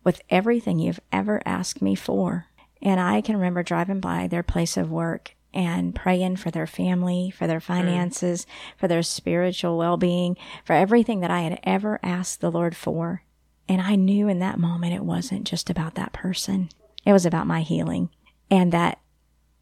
with 0.03 0.21
everything 0.29 0.79
you've 0.79 0.99
ever 1.11 1.41
asked 1.45 1.81
me 1.81 1.95
for. 1.95 2.47
And 2.81 2.99
I 2.99 3.21
can 3.21 3.35
remember 3.35 3.63
driving 3.63 3.99
by 3.99 4.27
their 4.27 4.43
place 4.43 4.77
of 4.77 4.91
work 4.91 5.35
and 5.53 5.95
praying 5.95 6.37
for 6.37 6.51
their 6.51 6.67
family, 6.67 7.29
for 7.29 7.47
their 7.47 7.59
finances, 7.59 8.45
for 8.75 8.87
their 8.87 9.03
spiritual 9.03 9.77
well 9.77 9.97
being, 9.97 10.35
for 10.65 10.73
everything 10.73 11.19
that 11.21 11.31
I 11.31 11.41
had 11.41 11.59
ever 11.63 11.99
asked 12.03 12.41
the 12.41 12.51
Lord 12.51 12.75
for. 12.75 13.23
And 13.69 13.81
I 13.81 13.95
knew 13.95 14.27
in 14.27 14.39
that 14.39 14.59
moment 14.59 14.93
it 14.93 15.05
wasn't 15.05 15.47
just 15.47 15.69
about 15.69 15.95
that 15.95 16.13
person, 16.13 16.69
it 17.05 17.13
was 17.13 17.25
about 17.25 17.47
my 17.47 17.61
healing. 17.61 18.09
And 18.49 18.71
that 18.71 18.99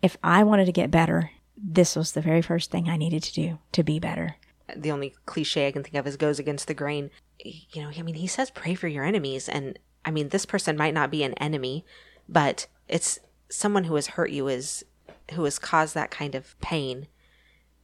if 0.02 0.18
I 0.24 0.44
wanted 0.44 0.66
to 0.66 0.72
get 0.72 0.92
better, 0.92 1.32
this 1.64 1.96
was 1.96 2.12
the 2.12 2.22
very 2.22 2.42
first 2.42 2.72
thing 2.72 2.90
I 2.90 2.98
needed 2.98 3.24
to 3.24 3.34
do 3.34 3.60
to 3.74 3.84
be 3.84 4.00
better. 4.00 4.36
The 4.76 4.92
only 4.92 5.16
cliche 5.26 5.68
I 5.68 5.72
can 5.72 5.84
think 5.84 5.96
of 5.96 6.08
is 6.08 6.18
goes 6.18 6.40
against 6.40 6.68
the 6.68 6.74
grain. 6.74 7.12
You 7.40 7.84
know, 7.84 7.92
I 7.96 8.02
mean, 8.02 8.16
he 8.16 8.28
says 8.28 8.50
pray 8.50 8.76
for 8.76 8.88
your 8.88 9.04
enemies. 9.04 9.50
And 9.50 9.78
I 10.06 10.12
mean, 10.12 10.30
this 10.30 10.46
person 10.46 10.78
might 10.78 10.94
not 10.94 11.12
be 11.12 11.24
an 11.24 11.34
enemy, 11.36 11.86
but 12.28 12.68
it's 12.88 13.20
someone 13.50 13.86
who 13.86 13.96
has 13.96 14.08
hurt 14.08 14.32
you, 14.32 14.48
is 14.48 14.86
who 15.34 15.44
has 15.44 15.60
caused 15.60 15.94
that 15.96 16.12
kind 16.12 16.36
of 16.36 16.60
pain. 16.62 17.08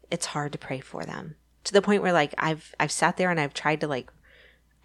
It's 0.10 0.28
hard 0.28 0.54
to 0.54 0.58
pray 0.58 0.80
for 0.80 1.04
them 1.04 1.36
to 1.68 1.74
the 1.74 1.82
point 1.82 2.02
where 2.02 2.14
like 2.14 2.34
I've 2.38 2.74
I've 2.80 2.94
sat 2.94 3.18
there 3.18 3.30
and 3.30 3.40
I've 3.40 3.54
tried 3.54 3.82
to 3.82 3.88
like 3.88 4.10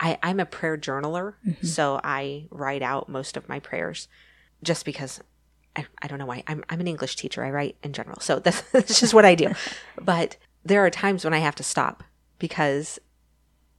I, 0.00 0.18
I'm 0.20 0.40
a 0.40 0.46
prayer 0.46 0.76
journaler, 0.76 1.34
mm-hmm. 1.46 1.64
so 1.64 2.00
I 2.02 2.46
write 2.50 2.82
out 2.82 3.08
most 3.08 3.36
of 3.36 3.48
my 3.48 3.60
prayers 3.60 4.08
just 4.64 4.84
because 4.84 5.20
I, 5.76 5.86
I 6.02 6.06
don't 6.06 6.18
know 6.18 6.26
why. 6.26 6.42
I'm, 6.46 6.64
I'm 6.68 6.80
an 6.80 6.88
English 6.88 7.16
teacher. 7.16 7.44
I 7.44 7.50
write 7.50 7.76
in 7.82 7.92
general. 7.92 8.20
So 8.20 8.38
that's, 8.44 8.60
that's 8.72 9.00
just 9.00 9.14
what 9.14 9.24
I 9.24 9.34
do. 9.34 9.52
but 10.00 10.36
there 10.64 10.84
are 10.84 10.90
times 10.90 11.24
when 11.24 11.34
I 11.34 11.38
have 11.38 11.54
to 11.56 11.62
stop 11.62 12.04
because 12.38 12.98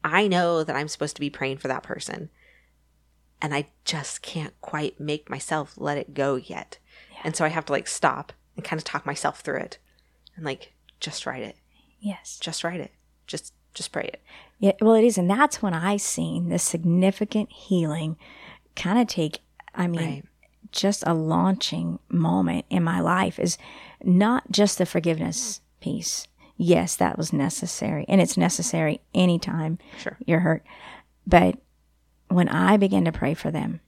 I 0.03 0.27
know 0.27 0.63
that 0.63 0.75
I'm 0.75 0.87
supposed 0.87 1.15
to 1.15 1.21
be 1.21 1.29
praying 1.29 1.57
for 1.57 1.67
that 1.67 1.83
person. 1.83 2.29
And 3.41 3.53
I 3.53 3.67
just 3.83 4.21
can't 4.21 4.53
quite 4.61 4.99
make 4.99 5.29
myself 5.29 5.73
let 5.77 5.97
it 5.97 6.13
go 6.13 6.35
yet. 6.35 6.77
And 7.23 7.35
so 7.35 7.43
I 7.43 7.49
have 7.49 7.65
to 7.65 7.73
like 7.73 7.87
stop 7.87 8.31
and 8.55 8.63
kind 8.63 8.79
of 8.79 8.85
talk 8.85 9.05
myself 9.05 9.41
through 9.41 9.57
it 9.57 9.77
and 10.35 10.45
like 10.45 10.73
just 10.99 11.25
write 11.25 11.43
it. 11.43 11.57
Yes. 11.99 12.37
Just 12.39 12.63
write 12.63 12.79
it. 12.79 12.91
Just 13.27 13.53
just 13.73 13.91
pray 13.91 14.03
it. 14.03 14.21
Yeah, 14.59 14.73
well, 14.81 14.93
it 14.93 15.03
is. 15.03 15.17
And 15.17 15.29
that's 15.29 15.61
when 15.61 15.73
I 15.73 15.97
seen 15.97 16.49
the 16.49 16.59
significant 16.59 17.51
healing 17.51 18.17
kind 18.75 18.99
of 18.99 19.07
take, 19.07 19.39
I 19.73 19.87
mean, 19.87 19.99
Right. 20.01 20.23
Just 20.73 21.03
a 21.07 21.13
launching 21.13 21.99
moment 22.09 22.65
in 22.69 22.83
my 22.83 22.99
life 22.99 23.39
is 23.39 23.57
not 24.03 24.51
just 24.51 24.77
the 24.77 24.85
forgiveness 24.85 25.61
piece. 25.79 26.27
Yes, 26.57 26.95
that 26.97 27.17
was 27.17 27.31
necessary. 27.33 28.05
And 28.09 28.19
it's 28.19 28.37
necessary 28.37 28.99
anytime 29.15 29.79
Sure. 29.97 30.17
you're 30.25 30.41
hurt. 30.41 30.63
But 31.25 31.57
when 32.27 32.49
I 32.49 32.77
began 32.77 33.05
to 33.05 33.11
pray 33.11 33.33
for 33.33 33.49
them 33.51 33.79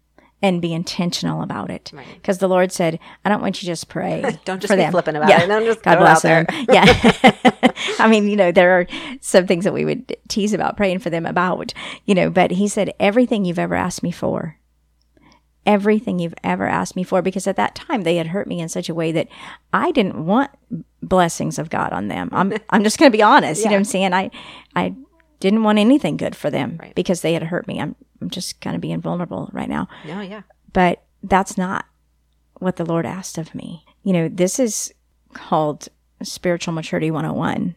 and 0.42 0.62
be 0.62 0.74
intentional 0.74 1.42
about 1.42 1.70
it, 1.72 1.92
Right. 1.94 2.06
because 2.16 2.38
the 2.40 2.48
Lord 2.50 2.72
said, 2.72 3.00
I 3.24 3.30
don't 3.30 3.42
want 3.42 3.58
you 3.62 3.66
to 3.68 3.72
just 3.72 3.88
pray. 3.90 4.22
Don't 4.46 4.60
just 4.62 4.72
for 4.72 4.76
be 4.78 4.84
them. 4.84 4.92
flippant 4.92 5.18
about 5.18 5.30
Yeah. 5.30 5.44
it. 5.44 5.48
Don't 5.48 5.66
just 5.66 5.82
God 5.84 5.98
bless 6.00 6.22
them. 6.22 6.46
Yeah. 6.70 6.86
I 8.00 8.08
mean, 8.08 8.28
you 8.28 8.36
know, 8.36 8.52
there 8.52 8.80
are 8.80 8.88
some 9.22 9.48
things 9.48 9.64
that 9.64 9.74
we 9.74 9.86
would 9.86 10.16
tease 10.28 10.54
about 10.54 10.78
praying 10.78 11.00
for 11.00 11.10
them 11.10 11.26
about, 11.26 11.74
you 12.06 12.14
know, 12.16 12.30
but 12.30 12.52
he 12.52 12.68
said, 12.68 12.94
everything 13.00 13.46
you've 13.46 13.60
ever 13.60 13.76
asked 13.76 14.04
me 14.04 14.12
for, 14.12 14.58
everything 15.66 16.20
you've 16.20 16.34
ever 16.44 16.68
asked 16.68 16.96
me 16.96 17.04
for, 17.04 17.22
because 17.22 17.48
at 17.48 17.56
that 17.56 17.76
time 17.76 18.04
they 18.04 18.16
had 18.18 18.28
hurt 18.28 18.48
me 18.48 18.60
in 18.60 18.70
such 18.70 18.90
a 18.90 18.94
way 18.96 19.12
that 19.12 19.28
I 19.74 19.92
didn't 19.92 20.26
want 20.26 20.52
blessings 21.02 21.58
of 21.60 21.70
God 21.70 21.92
on 21.94 22.08
them. 22.08 22.30
I'm, 22.32 22.54
I'm 22.70 22.84
just 22.84 22.98
going 22.98 23.12
to 23.12 23.18
be 23.18 23.24
honest. 23.24 23.62
You 23.64 23.68
know 23.70 23.72
what 23.76 23.80
I'm 23.80 23.84
saying? 23.86 24.14
I, 24.14 24.32
I 24.76 24.96
didn't 25.40 25.64
want 25.64 25.80
anything 25.80 26.18
good 26.18 26.36
for 26.36 26.50
them 26.50 26.78
Right. 26.82 26.96
because 26.96 27.22
they 27.22 27.34
had 27.34 27.44
hurt 27.44 27.68
me. 27.68 27.80
I'm, 27.80 27.96
I'm 28.22 28.30
just 28.30 28.62
kind 28.62 28.76
of 28.76 28.82
being 28.82 29.02
vulnerable 29.02 29.50
right 29.54 29.70
now 29.70 29.88
No, 30.08 30.22
yeah. 30.22 30.44
but 30.74 31.04
that's 31.24 31.58
not 31.58 31.86
what 32.60 32.78
the 32.78 32.86
Lord 32.86 33.06
asked 33.06 33.38
of 33.38 33.54
me. 33.54 33.84
You 34.04 34.14
know, 34.14 34.30
this 34.30 34.60
is 34.60 34.94
called 35.34 35.90
spiritual 36.24 36.74
maturity 36.74 37.12
101. 37.12 37.76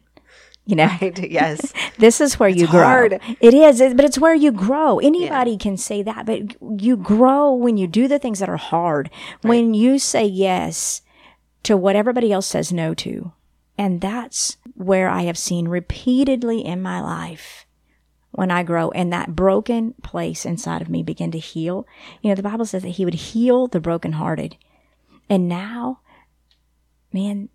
You 0.68 0.76
know, 0.76 0.87
Right? 1.00 1.30
Yes. 1.30 1.72
this 1.98 2.20
is 2.20 2.38
where 2.38 2.48
you 2.48 2.66
grow. 2.66 2.82
hard. 2.82 3.20
It 3.40 3.54
is, 3.54 3.80
but 3.94 4.04
it's 4.04 4.18
where 4.18 4.34
you 4.34 4.52
grow. 4.52 4.98
Anybody 4.98 5.56
can 5.56 5.78
say 5.78 6.02
that, 6.02 6.26
but 6.26 6.42
you 6.82 6.94
grow 6.98 7.54
when 7.54 7.78
you 7.78 7.87
do 7.87 8.06
the 8.06 8.18
things 8.18 8.38
that 8.40 8.50
are 8.50 8.58
hard. 8.58 9.08
When 9.40 9.72
you 9.72 9.98
say 9.98 10.26
yes 10.26 11.00
to 11.62 11.75
what 11.75 11.96
everybody 11.96 12.30
else 12.30 12.46
says 12.46 12.70
no 12.70 12.92
to. 12.94 13.32
And 13.78 14.02
that's 14.02 14.58
where 14.75 15.08
I 15.08 15.22
have 15.22 15.38
seen 15.38 15.68
repeatedly 15.68 16.62
in 16.62 16.82
my 16.82 17.00
life 17.00 17.64
when 18.32 18.50
I 18.50 18.62
grow 18.62 18.90
and 18.90 19.10
that 19.10 19.34
broken 19.34 19.94
place 20.02 20.44
inside 20.44 20.82
of 20.82 20.90
me 20.90 21.02
begin 21.02 21.30
to 21.30 21.38
heal. 21.38 21.87
You 22.20 22.28
know, 22.28 22.34
the 22.34 22.42
Bible 22.42 22.66
says 22.66 22.82
that 22.82 22.90
he 22.90 23.06
would 23.06 23.14
heal 23.14 23.68
the 23.68 23.80
brokenhearted. 23.80 24.56
And 25.30 25.48
now, 25.48 26.00
man, 27.10 27.48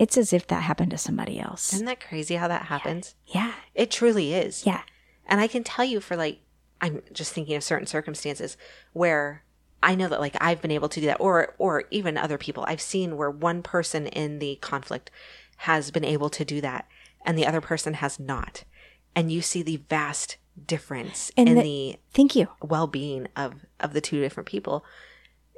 it's 0.00 0.16
as 0.18 0.32
if 0.32 0.46
that 0.48 0.62
happened 0.62 0.90
to 0.90 0.98
somebody 0.98 1.38
else. 1.38 1.72
Isn't 1.74 1.86
that 1.86 2.00
crazy 2.00 2.34
how 2.36 2.48
that 2.48 2.62
happens? 2.66 3.14
Yeah. 3.26 3.52
It 3.74 3.90
truly 3.90 4.32
is. 4.34 4.64
Yeah. 4.66 4.80
And 5.26 5.40
I 5.40 5.46
can 5.46 5.62
tell 5.62 5.84
you 5.84 6.00
for 6.00 6.16
like, 6.16 6.40
I'm 6.80 7.02
just 7.12 7.32
thinking 7.32 7.54
of 7.54 7.62
certain 7.62 7.86
circumstances 7.86 8.56
where 8.94 9.44
I 9.82 9.94
know 9.94 10.08
that 10.08 10.18
like 10.20 10.36
I've 10.40 10.60
been 10.62 10.70
able 10.70 10.88
to 10.88 11.00
do 11.00 11.06
that, 11.06 11.20
or 11.20 11.54
or 11.58 11.84
even 11.90 12.16
other 12.18 12.38
people. 12.38 12.64
I've 12.66 12.80
seen 12.80 13.16
where 13.16 13.30
one 13.30 13.62
person 13.62 14.06
in 14.08 14.38
the 14.38 14.56
conflict 14.62 15.10
has 15.58 15.90
been 15.90 16.04
able 16.04 16.30
to 16.30 16.44
do 16.44 16.60
that, 16.62 16.86
and 17.24 17.36
the 17.38 17.46
other 17.46 17.60
person 17.60 17.94
has 17.94 18.18
not, 18.18 18.64
and 19.14 19.30
you 19.32 19.40
see 19.42 19.62
the 19.62 19.76
vast 19.88 20.36
difference 20.66 21.30
And 21.36 21.48
in 21.48 21.54
the- 21.56 21.62
the 21.62 21.96
Thank 22.12 22.34
you. 22.36 22.48
well-being 22.62 23.28
of 23.36 23.64
of 23.78 23.92
the 23.94 24.00
two 24.00 24.20
different 24.20 24.48
people. 24.48 24.84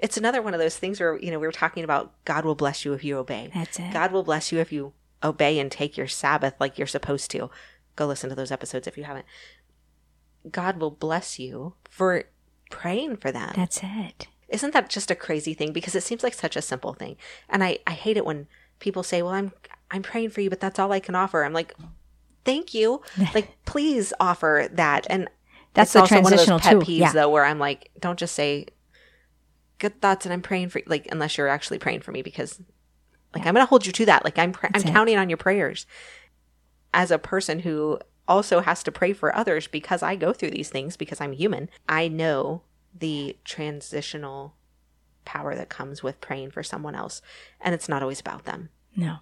It's 0.02 0.16
another 0.16 0.42
one 0.42 0.52
of 0.52 0.60
those 0.60 0.76
things 0.76 1.00
where 1.00 1.18
you 1.18 1.30
know 1.30 1.38
we 1.38 1.46
were 1.46 1.52
talking 1.52 1.84
about 1.84 2.12
God 2.24 2.44
will 2.44 2.54
bless 2.56 2.84
you 2.84 2.92
if 2.92 3.04
you 3.04 3.16
obey. 3.16 3.50
That's 3.54 3.78
it. 3.78 3.92
God 3.92 4.12
will 4.12 4.24
bless 4.24 4.52
you 4.52 4.58
if 4.58 4.72
you 4.72 4.92
obey 5.24 5.58
and 5.58 5.70
take 5.70 5.96
your 5.96 6.08
Sabbath 6.08 6.54
like 6.60 6.76
you're 6.76 6.86
supposed 6.86 7.30
to. 7.30 7.50
Go 7.96 8.06
listen 8.06 8.28
to 8.28 8.36
those 8.36 8.50
episodes 8.50 8.86
if 8.86 8.98
you 8.98 9.04
haven't. 9.04 9.26
God 10.50 10.78
will 10.78 10.90
bless 10.90 11.38
you 11.38 11.74
for 11.88 12.24
praying 12.70 13.18
for 13.18 13.30
them. 13.30 13.52
That's 13.54 13.80
it. 13.82 14.26
Isn't 14.48 14.74
that 14.74 14.90
just 14.90 15.10
a 15.10 15.14
crazy 15.14 15.54
thing? 15.54 15.72
Because 15.72 15.94
it 15.94 16.02
seems 16.02 16.22
like 16.22 16.34
such 16.34 16.56
a 16.56 16.62
simple 16.62 16.92
thing. 16.92 17.16
And 17.48 17.62
I, 17.62 17.78
I 17.86 17.92
hate 17.92 18.16
it 18.16 18.26
when 18.26 18.48
people 18.80 19.02
say, 19.02 19.22
Well, 19.22 19.32
I'm 19.32 19.52
I'm 19.90 20.02
praying 20.02 20.30
for 20.30 20.40
you, 20.40 20.50
but 20.50 20.60
that's 20.60 20.78
all 20.78 20.92
I 20.92 21.00
can 21.00 21.14
offer. 21.14 21.44
I'm 21.44 21.52
like, 21.52 21.74
Thank 22.44 22.74
you. 22.74 23.02
like, 23.34 23.50
please 23.64 24.12
offer 24.18 24.68
that. 24.72 25.06
And 25.08 25.28
That's 25.74 25.92
the 25.92 26.00
also 26.00 26.20
one 26.20 26.32
of 26.32 26.38
those 26.38 26.60
pet 26.60 26.76
peeves 26.76 26.98
Yeah. 26.98 27.12
though, 27.12 27.30
where 27.30 27.44
I'm 27.44 27.58
like, 27.58 27.90
don't 28.00 28.18
just 28.18 28.34
say 28.34 28.66
good 29.82 30.00
thoughts 30.00 30.24
and 30.24 30.32
I'm 30.32 30.42
praying 30.42 30.68
for 30.68 30.80
like 30.86 31.08
unless 31.10 31.36
you're 31.36 31.48
actually 31.48 31.78
praying 31.78 32.02
for 32.02 32.12
me 32.12 32.22
because 32.22 32.62
like 33.34 33.44
I'm 33.44 33.52
gonna 33.52 33.66
hold 33.66 33.84
you 33.84 33.92
to 33.92 34.06
that. 34.06 34.24
Like 34.24 34.38
I'm 34.38 34.52
pr- 34.52 34.68
I'm 34.72 34.80
it. 34.80 34.86
counting 34.86 35.18
on 35.18 35.28
your 35.28 35.36
prayers 35.36 35.86
as 36.94 37.10
a 37.10 37.18
person 37.18 37.58
who 37.58 37.98
also 38.28 38.60
has 38.60 38.84
to 38.84 38.92
pray 38.92 39.12
for 39.12 39.34
others 39.34 39.66
because 39.66 40.00
I 40.00 40.14
go 40.14 40.32
through 40.32 40.52
these 40.52 40.70
things 40.70 40.96
because 40.96 41.20
I'm 41.20 41.32
human. 41.32 41.68
I 41.88 42.06
know 42.06 42.62
the 42.96 43.36
transitional 43.44 44.54
power 45.24 45.56
that 45.56 45.68
comes 45.68 46.00
with 46.00 46.20
praying 46.20 46.52
for 46.52 46.62
someone 46.62 46.94
else, 46.94 47.20
and 47.60 47.74
it's 47.74 47.88
not 47.88 48.02
always 48.02 48.20
about 48.20 48.44
them. 48.44 48.68
No. 48.94 49.16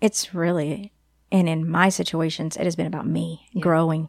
It's 0.00 0.34
really, 0.34 0.92
and 1.30 1.48
in 1.48 1.68
my 1.68 1.90
situations, 1.90 2.56
it 2.56 2.64
has 2.64 2.76
been 2.76 2.86
about 2.86 3.06
me 3.06 3.48
growing 3.60 4.08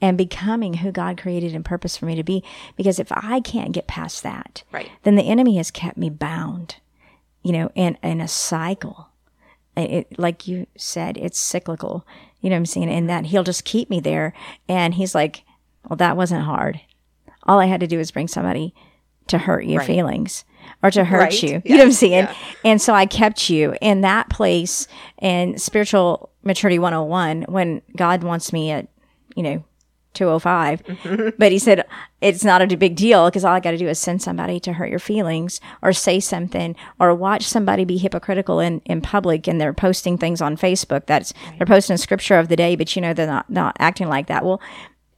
and 0.00 0.16
becoming 0.18 0.74
who 0.74 0.90
God 0.92 1.18
created 1.20 1.54
and 1.54 1.64
purpose 1.64 1.96
for 1.96 2.06
me 2.06 2.14
to 2.14 2.22
be. 2.22 2.42
Because 2.76 2.98
if 2.98 3.12
I 3.12 3.40
can't 3.40 3.72
get 3.72 3.86
past 3.86 4.22
that, 4.22 4.62
Right. 4.72 4.90
then 5.02 5.14
the 5.16 5.24
enemy 5.24 5.56
has 5.58 5.70
kept 5.70 5.96
me 5.96 6.08
bound, 6.10 6.76
you 7.42 7.52
know, 7.52 7.70
in, 7.74 7.98
in 8.02 8.20
a 8.20 8.28
cycle. 8.28 9.08
It, 9.76 10.18
like 10.18 10.46
you 10.48 10.66
said, 10.76 11.16
it's 11.16 11.38
cyclical. 11.38 12.06
You 12.40 12.50
know 12.50 12.54
what 12.56 12.60
I'm 12.60 12.66
saying? 12.66 12.90
And 12.90 13.08
that 13.08 13.26
he'll 13.26 13.44
just 13.44 13.64
keep 13.64 13.88
me 13.88 14.00
there. 14.00 14.32
And 14.68 14.94
he's 14.94 15.14
like, 15.14 15.42
well, 15.88 15.96
that 15.98 16.16
wasn't 16.16 16.42
hard. 16.44 16.80
All 17.44 17.58
I 17.60 17.66
had 17.66 17.80
to 17.80 17.86
do 17.86 17.96
was 17.98 18.10
bring 18.10 18.28
somebody 18.28 18.74
to 19.28 19.38
hurt 19.38 19.64
your 19.64 19.78
Right. 19.78 19.86
feelings 19.86 20.44
or 20.82 20.90
to 20.90 21.04
hurt 21.04 21.18
Right. 21.20 21.42
you. 21.42 21.62
You 21.64 21.76
know 21.76 21.82
what 21.84 21.86
I'm 21.86 21.92
saying? 21.92 22.24
Yeah. 22.24 22.34
And 22.64 22.82
so 22.82 22.94
I 22.94 23.06
kept 23.06 23.48
you 23.48 23.74
in 23.80 24.00
that 24.02 24.28
place 24.28 24.86
in 25.22 25.56
spiritual 25.56 26.30
maturity 26.42 26.78
101 26.78 27.42
when 27.48 27.80
God 27.96 28.22
wants 28.24 28.52
me 28.52 28.70
at, 28.70 28.88
you 29.36 29.42
know, 29.42 29.64
205. 30.14 30.82
Mm-hmm. 30.82 31.28
But 31.38 31.52
he 31.52 31.58
said, 31.58 31.84
it's 32.20 32.44
not 32.44 32.60
a 32.62 32.76
big 32.76 32.96
deal 32.96 33.28
because 33.28 33.44
all 33.44 33.54
I 33.54 33.60
got 33.60 33.70
to 33.72 33.76
do 33.78 33.88
is 33.88 33.98
send 33.98 34.22
somebody 34.22 34.58
to 34.60 34.72
hurt 34.74 34.90
your 34.90 34.98
feelings 34.98 35.60
or 35.82 35.92
say 35.92 36.20
something 36.20 36.74
or 36.98 37.14
watch 37.14 37.44
somebody 37.44 37.84
be 37.84 37.96
hypocritical 37.98 38.60
in, 38.60 38.80
in 38.84 39.00
public 39.00 39.46
and 39.46 39.60
they're 39.60 39.72
posting 39.72 40.18
things 40.18 40.40
on 40.40 40.56
Facebook 40.56 41.06
that's 41.06 41.32
they're 41.58 41.66
posting 41.66 41.96
scripture 41.96 42.38
of 42.38 42.48
the 42.48 42.56
day, 42.56 42.76
but 42.76 42.94
you 42.96 43.02
know, 43.02 43.14
they're 43.14 43.26
not, 43.26 43.48
not 43.48 43.76
acting 43.78 44.08
like 44.08 44.26
that. 44.26 44.44
Well, 44.44 44.60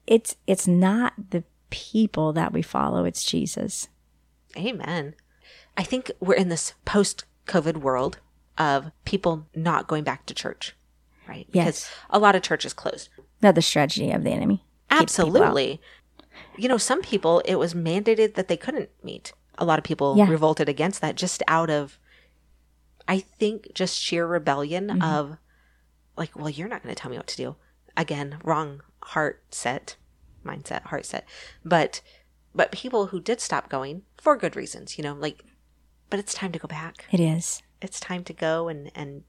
it's, 0.07 0.37
it's 0.47 0.69
not 0.69 1.15
the 1.31 1.45
people 1.71 2.33
that 2.35 2.53
we 2.53 2.61
follow. 2.63 3.05
It's 3.05 3.25
Jesus. 3.25 3.89
Amen. 4.57 5.15
I 5.77 5.83
think 5.85 6.11
we're 6.21 6.35
in 6.35 6.51
this 6.51 6.75
post 6.85 7.25
COVID 7.47 7.79
world 7.79 8.19
of 8.59 8.91
people 9.07 9.47
not 9.55 9.89
going 9.89 10.05
back 10.05 10.27
to 10.27 10.35
church, 10.35 10.77
right? 11.27 11.47
Because 11.51 11.67
Yes. 11.67 11.91
a 12.11 12.19
lot 12.19 12.35
of 12.37 12.43
churches 12.43 12.75
closed. 12.75 13.09
Another 13.41 13.63
strategy 13.63 14.11
of 14.11 14.23
the 14.23 14.31
enemy. 14.31 14.63
Keeps 15.01 15.17
people 15.17 15.37
out. 15.37 15.43
Absolutely. 15.49 15.81
You 16.57 16.69
know, 16.69 16.79
some 16.79 17.03
people, 17.03 17.41
it 17.45 17.57
was 17.57 17.75
mandated 17.75 18.35
that 18.35 18.49
they 18.49 18.57
couldn't 18.57 18.91
meet. 19.03 19.33
A 19.59 19.65
lot 19.65 19.79
of 19.79 19.85
people 19.85 20.17
Yeah. 20.17 20.29
revolted 20.29 20.69
against 20.69 21.01
that 21.01 21.17
just 21.17 21.43
out 21.49 21.71
of, 21.71 21.99
I 23.09 23.19
think, 23.19 23.73
just 23.75 24.01
sheer 24.01 24.27
rebellion 24.27 24.89
Mm-hmm. 24.89 25.03
of, 25.03 25.37
like, 26.17 26.37
well, 26.37 26.51
you're 26.51 26.69
not 26.69 26.83
going 26.83 26.95
to 26.95 27.01
tell 27.01 27.11
me 27.11 27.17
what 27.17 27.27
to 27.29 27.37
do. 27.37 27.57
Again, 27.97 28.39
wrong 28.45 28.83
heart 29.03 29.43
set, 29.51 29.97
mindset, 30.45 30.83
heart 30.85 31.05
set. 31.07 31.27
But, 31.65 32.01
but 32.55 32.73
people 32.73 33.07
who 33.07 33.21
did 33.21 33.41
stop 33.41 33.69
going 33.69 34.03
for 34.19 34.37
good 34.37 34.57
reasons, 34.57 34.97
you 34.99 35.05
know, 35.05 35.15
like, 35.15 35.45
but 36.11 36.19
it's 36.19 36.35
time 36.35 36.53
to 36.53 36.59
go 36.59 36.69
back. 36.69 37.07
It 37.11 37.21
is. 37.21 37.63
It's 37.81 37.99
time 38.01 38.25
to 38.25 38.33
go 38.33 38.69
and, 38.69 38.91
and 38.95 39.25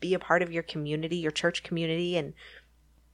be 0.00 0.14
a 0.14 0.18
part 0.18 0.42
of 0.42 0.52
your 0.52 0.62
community, 0.62 1.16
your 1.16 1.30
church 1.32 1.62
community, 1.62 2.16
and 2.16 2.32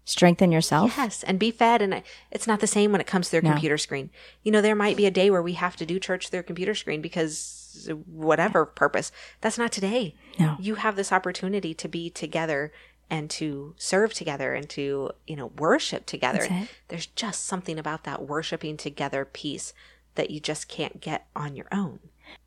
Strengthen 0.04 0.50
yourself. 0.50 0.94
Yes, 0.96 1.22
and 1.22 1.38
be 1.38 1.50
fed. 1.50 1.80
And 1.80 2.02
it's 2.30 2.46
not 2.46 2.60
the 2.60 2.66
same 2.66 2.90
when 2.92 3.00
it 3.00 3.06
comes 3.06 3.26
to 3.26 3.32
their 3.32 3.42
No. 3.42 3.50
computer 3.50 3.78
screen. 3.78 4.10
You 4.42 4.50
know, 4.50 4.60
there 4.60 4.74
might 4.74 4.96
be 4.96 5.06
a 5.06 5.10
day 5.10 5.30
where 5.30 5.42
we 5.42 5.52
have 5.54 5.76
to 5.76 5.86
do 5.86 6.00
church 6.00 6.28
through 6.28 6.36
their 6.38 6.42
computer 6.42 6.74
screen 6.74 7.00
because 7.00 7.88
whatever 8.06 8.66
purpose. 8.66 9.12
That's 9.40 9.58
not 9.58 9.72
today. 9.72 10.14
No. 10.38 10.56
You 10.58 10.74
have 10.76 10.96
this 10.96 11.12
opportunity 11.12 11.72
to 11.74 11.88
be 11.88 12.10
together 12.10 12.72
and 13.08 13.30
to 13.30 13.74
serve 13.78 14.12
together 14.14 14.54
and 14.54 14.68
to, 14.70 15.10
you 15.26 15.36
know, 15.36 15.46
worship 15.58 16.06
together. 16.06 16.40
That's 16.40 16.64
it. 16.64 16.68
There's 16.88 17.06
just 17.06 17.44
something 17.44 17.78
about 17.78 18.04
that 18.04 18.26
worshiping 18.26 18.76
together 18.76 19.24
piece 19.24 19.72
that 20.14 20.30
you 20.30 20.40
just 20.40 20.68
can't 20.68 21.00
get 21.00 21.26
on 21.36 21.54
your 21.56 21.66
own. 21.72 21.98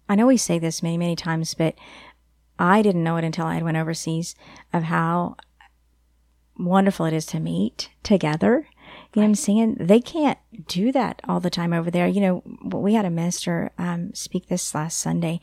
I 0.07 0.15
know 0.15 0.27
we 0.27 0.37
say 0.37 0.59
this 0.59 0.83
many, 0.83 0.97
many 0.97 1.15
times, 1.15 1.53
but 1.53 1.75
I 2.59 2.81
didn't 2.81 3.03
know 3.03 3.17
it 3.17 3.23
until 3.23 3.45
I 3.45 3.61
went 3.61 3.77
overseas 3.77 4.35
of 4.73 4.83
how 4.83 5.35
wonderful 6.57 7.05
it 7.05 7.13
is 7.13 7.25
to 7.27 7.39
meet 7.39 7.89
together. 8.03 8.67
You 9.13 9.21
know 9.21 9.23
what 9.23 9.29
I'm 9.29 9.35
saying? 9.35 9.77
They 9.79 9.99
can't 10.01 10.37
do 10.67 10.91
that 10.91 11.21
all 11.27 11.39
the 11.39 11.49
time 11.49 11.73
over 11.73 11.89
there. 11.89 12.07
You 12.07 12.21
know, 12.21 12.43
we 12.63 12.93
had 12.93 13.05
a 13.05 13.09
minister 13.09 13.71
um, 13.77 14.13
speak 14.13 14.47
this 14.47 14.75
last 14.75 14.97
Sunday, 14.99 15.39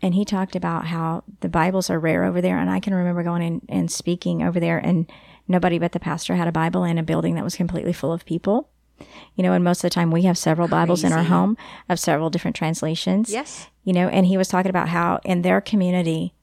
and 0.00 0.14
he 0.14 0.24
talked 0.24 0.56
about 0.56 0.86
how 0.86 1.24
the 1.40 1.48
Bibles 1.48 1.90
are 1.90 2.00
rare 2.00 2.24
over 2.24 2.40
there. 2.40 2.58
And 2.58 2.70
I 2.70 2.80
can 2.80 2.94
remember 2.94 3.22
going 3.22 3.42
in 3.42 3.62
and 3.68 3.90
speaking 3.90 4.42
over 4.42 4.58
there, 4.58 4.78
and 4.78 5.10
nobody 5.46 5.78
but 5.78 5.92
the 5.92 6.00
pastor 6.00 6.34
had 6.36 6.48
a 6.48 6.52
Bible 6.52 6.84
in 6.84 6.98
a 6.98 7.02
building 7.02 7.34
that 7.34 7.44
was 7.44 7.56
completely 7.56 7.92
full 7.92 8.12
of 8.12 8.24
people. 8.24 8.68
You 9.34 9.42
know, 9.42 9.52
and 9.52 9.64
most 9.64 9.78
of 9.78 9.90
the 9.90 9.94
time 9.94 10.10
we 10.10 10.22
have 10.22 10.38
several 10.38 10.68
Bibles 10.68 11.02
in 11.02 11.12
our 11.12 11.24
home 11.24 11.56
of 11.88 11.98
several 11.98 12.30
different 12.30 12.54
translations 12.56 13.30
Yes. 13.30 13.68
you 13.84 13.92
know 13.92 14.08
and 14.08 14.26
he 14.26 14.36
was 14.36 14.46
talking 14.48 14.70
about 14.70 14.88
how 14.88 15.18
in 15.24 15.42
their 15.42 15.60
community 15.60 16.34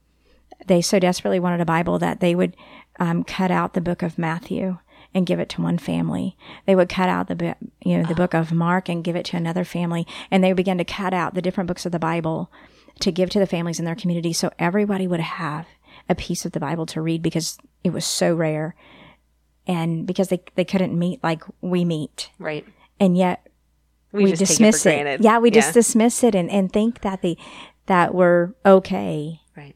they 0.66 0.82
so 0.82 0.98
desperately 0.98 1.40
wanted 1.40 1.62
a 1.62 1.64
bible 1.64 1.98
that 1.98 2.20
they 2.20 2.34
would 2.34 2.54
um, 3.00 3.24
cut 3.24 3.50
out 3.50 3.74
the 3.74 3.80
book 3.80 4.02
of 4.02 4.18
matthew 4.18 4.78
and 5.12 5.26
give 5.26 5.40
it 5.40 5.48
to 5.48 5.60
one 5.62 5.78
family 5.78 6.36
they 6.66 6.76
would 6.76 6.88
cut 6.88 7.08
out 7.08 7.26
the 7.26 7.34
book 7.34 7.56
you 7.82 7.96
know 7.98 8.06
the 8.06 8.14
book 8.14 8.34
of 8.34 8.52
mark 8.52 8.88
and 8.88 9.02
give 9.02 9.16
it 9.16 9.24
to 9.24 9.36
another 9.36 9.64
family 9.64 10.06
and 10.30 10.44
they 10.44 10.48
would 10.50 10.56
begin 10.56 10.78
to 10.78 10.84
cut 10.84 11.12
out 11.12 11.34
the 11.34 11.42
different 11.42 11.66
books 11.66 11.84
of 11.84 11.90
the 11.92 11.98
bible 11.98 12.52
to 13.00 13.10
give 13.10 13.30
to 13.30 13.38
the 13.40 13.46
families 13.46 13.78
in 13.78 13.84
their 13.84 13.94
community 13.96 14.32
so 14.32 14.50
everybody 14.58 15.06
would 15.06 15.20
have 15.20 15.66
a 16.08 16.14
piece 16.14 16.44
of 16.44 16.52
the 16.52 16.60
bible 16.60 16.86
to 16.86 17.00
read 17.00 17.22
because 17.22 17.58
it 17.82 17.92
was 17.92 18.04
so 18.04 18.34
rare 18.34 18.76
and 19.66 20.06
because 20.06 20.28
they, 20.28 20.42
they 20.54 20.64
couldn't 20.64 20.96
meet 20.98 21.22
like 21.22 21.42
we 21.60 21.84
meet 21.84 22.30
Right. 22.38 22.66
and 22.98 23.16
yet 23.16 23.46
We, 24.12 24.24
we, 24.24 24.30
just 24.30 24.40
dismiss 24.40 24.84
it 24.86 25.06
it. 25.06 25.20
Yeah, 25.22 25.38
we 25.38 25.50
just 25.50 25.74
dismiss 25.74 26.22
it 26.24 26.34
and, 26.34 26.50
and 26.50 26.72
think 26.72 27.00
that 27.02 27.22
the 27.22 27.36
that 27.86 28.14
we're 28.14 28.52
okay. 28.64 29.40
Right. 29.56 29.74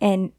And 0.00 0.32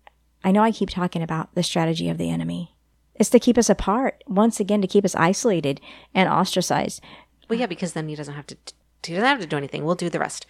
I 0.44 0.52
know 0.52 0.64
I 0.64 0.72
keep 0.72 0.90
talking 0.90 1.22
about 1.22 1.54
the 1.56 1.64
strategy 1.64 2.10
of 2.10 2.18
the 2.18 2.30
enemy. 2.30 2.76
It's 3.16 3.30
to 3.30 3.40
keep 3.40 3.58
us 3.58 3.70
apart, 3.70 4.24
once 4.28 4.60
again 4.60 4.82
to 4.82 4.88
keep 4.88 5.06
us 5.06 5.16
isolated 5.16 5.80
and 6.14 6.28
ostracized. 6.28 7.02
Well, 7.50 7.60
yeah, 7.60 7.68
because 7.68 7.94
then 7.94 8.08
he 8.10 8.16
doesn't 8.16 8.34
have 8.34 8.48
to. 8.48 8.58
He 9.06 9.14
doesn't 9.14 9.28
have 9.28 9.40
to 9.42 9.46
do 9.46 9.58
anything. 9.58 9.84
We'll 9.84 9.96
do 9.96 10.10
the 10.10 10.20
rest. 10.20 10.46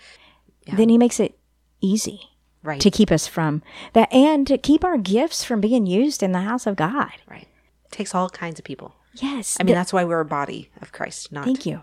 Yeah. 0.67 0.75
Then 0.75 0.89
he 0.89 0.97
makes 0.97 1.19
it 1.19 1.37
easy. 1.81 2.21
Right. 2.63 2.79
to 2.79 2.91
keep 2.91 3.11
us 3.11 3.25
from 3.25 3.63
that 3.93 4.13
and 4.13 4.45
to 4.45 4.55
keep 4.55 4.83
our 4.85 4.99
gifts 4.99 5.43
from 5.43 5.61
being 5.61 5.87
used 5.87 6.21
in 6.21 6.31
the 6.31 6.41
house 6.41 6.67
of 6.67 6.75
God. 6.75 7.09
Right. 7.27 7.47
takes 7.89 8.13
all 8.13 8.29
kinds 8.29 8.59
of 8.59 8.65
people. 8.65 8.93
Yes. 9.15 9.57
I 9.59 9.63
mean, 9.63 9.73
that's 9.73 9.91
why 9.91 10.03
we're 10.03 10.19
a 10.19 10.25
body 10.25 10.69
of 10.79 10.91
Christ, 10.91 11.31
not 11.31 11.45
thank 11.45 11.65
you. 11.65 11.81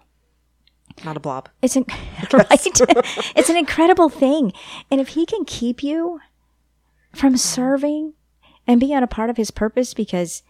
not 1.05 1.17
a 1.17 1.21
blob. 1.21 1.49
It's 1.63 1.75
an, 1.75 1.85
right. 2.33 2.47
it's 3.35 3.49
an 3.51 3.57
incredible 3.57 4.09
thing. 4.09 4.53
And 4.89 5.01
if 5.01 5.09
he 5.09 5.27
can 5.27 5.45
keep 5.45 5.83
you 5.83 6.21
from 7.15 7.37
serving 7.37 8.15
and 8.67 8.81
being 8.81 9.03
a 9.03 9.07
part 9.07 9.31
of 9.31 9.37
his 9.37 9.51
purpose 9.51 9.95
because 9.95 10.43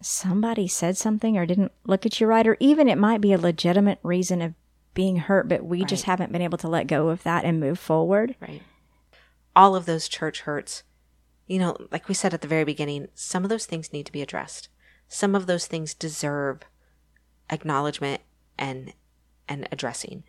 somebody 0.00 0.66
said 0.66 0.96
something 0.96 1.36
or 1.36 1.46
didn't 1.46 1.72
look 1.84 2.06
at 2.06 2.20
you 2.20 2.26
right, 2.26 2.46
or 2.46 2.56
even 2.60 2.88
it 2.88 2.98
might 2.98 3.20
be 3.20 3.32
a 3.32 3.38
legitimate 3.38 3.98
reason 4.02 4.42
of 4.42 4.54
being 4.94 5.16
hurt, 5.16 5.48
but 5.48 5.64
we 5.64 5.84
just 5.84 6.04
haven't 6.04 6.32
been 6.32 6.42
able 6.42 6.58
to 6.58 6.68
let 6.68 6.86
go 6.86 7.08
of 7.08 7.22
that 7.22 7.44
and 7.44 7.60
move 7.60 7.78
forward. 7.78 8.34
Right. 8.40 8.62
All 9.54 9.76
of 9.76 9.86
those 9.86 10.08
church 10.08 10.42
hurts, 10.42 10.82
you 11.46 11.58
know, 11.58 11.76
like 11.90 12.08
we 12.08 12.14
said 12.14 12.34
at 12.34 12.40
the 12.40 12.48
very 12.48 12.64
beginning, 12.64 13.08
some 13.14 13.44
of 13.44 13.50
those 13.50 13.66
things 13.66 13.92
need 13.92 14.06
to 14.06 14.12
be 14.12 14.22
addressed. 14.22 14.68
Some 15.08 15.34
of 15.34 15.46
those 15.46 15.66
things 15.66 15.94
deserve 15.94 16.60
acknowledgement 17.50 18.22
and 18.58 18.92
and 19.48 19.68
addressing. 19.72 20.22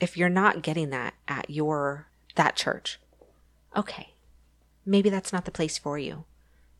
If 0.00 0.16
you're 0.16 0.28
not 0.28 0.62
getting 0.62 0.90
that 0.90 1.14
at 1.26 1.48
your 1.48 2.08
that 2.34 2.56
church, 2.56 3.00
okay. 3.76 4.11
Maybe 4.84 5.10
that's 5.10 5.32
not 5.32 5.44
the 5.44 5.50
place 5.50 5.78
for 5.78 5.98
you. 5.98 6.24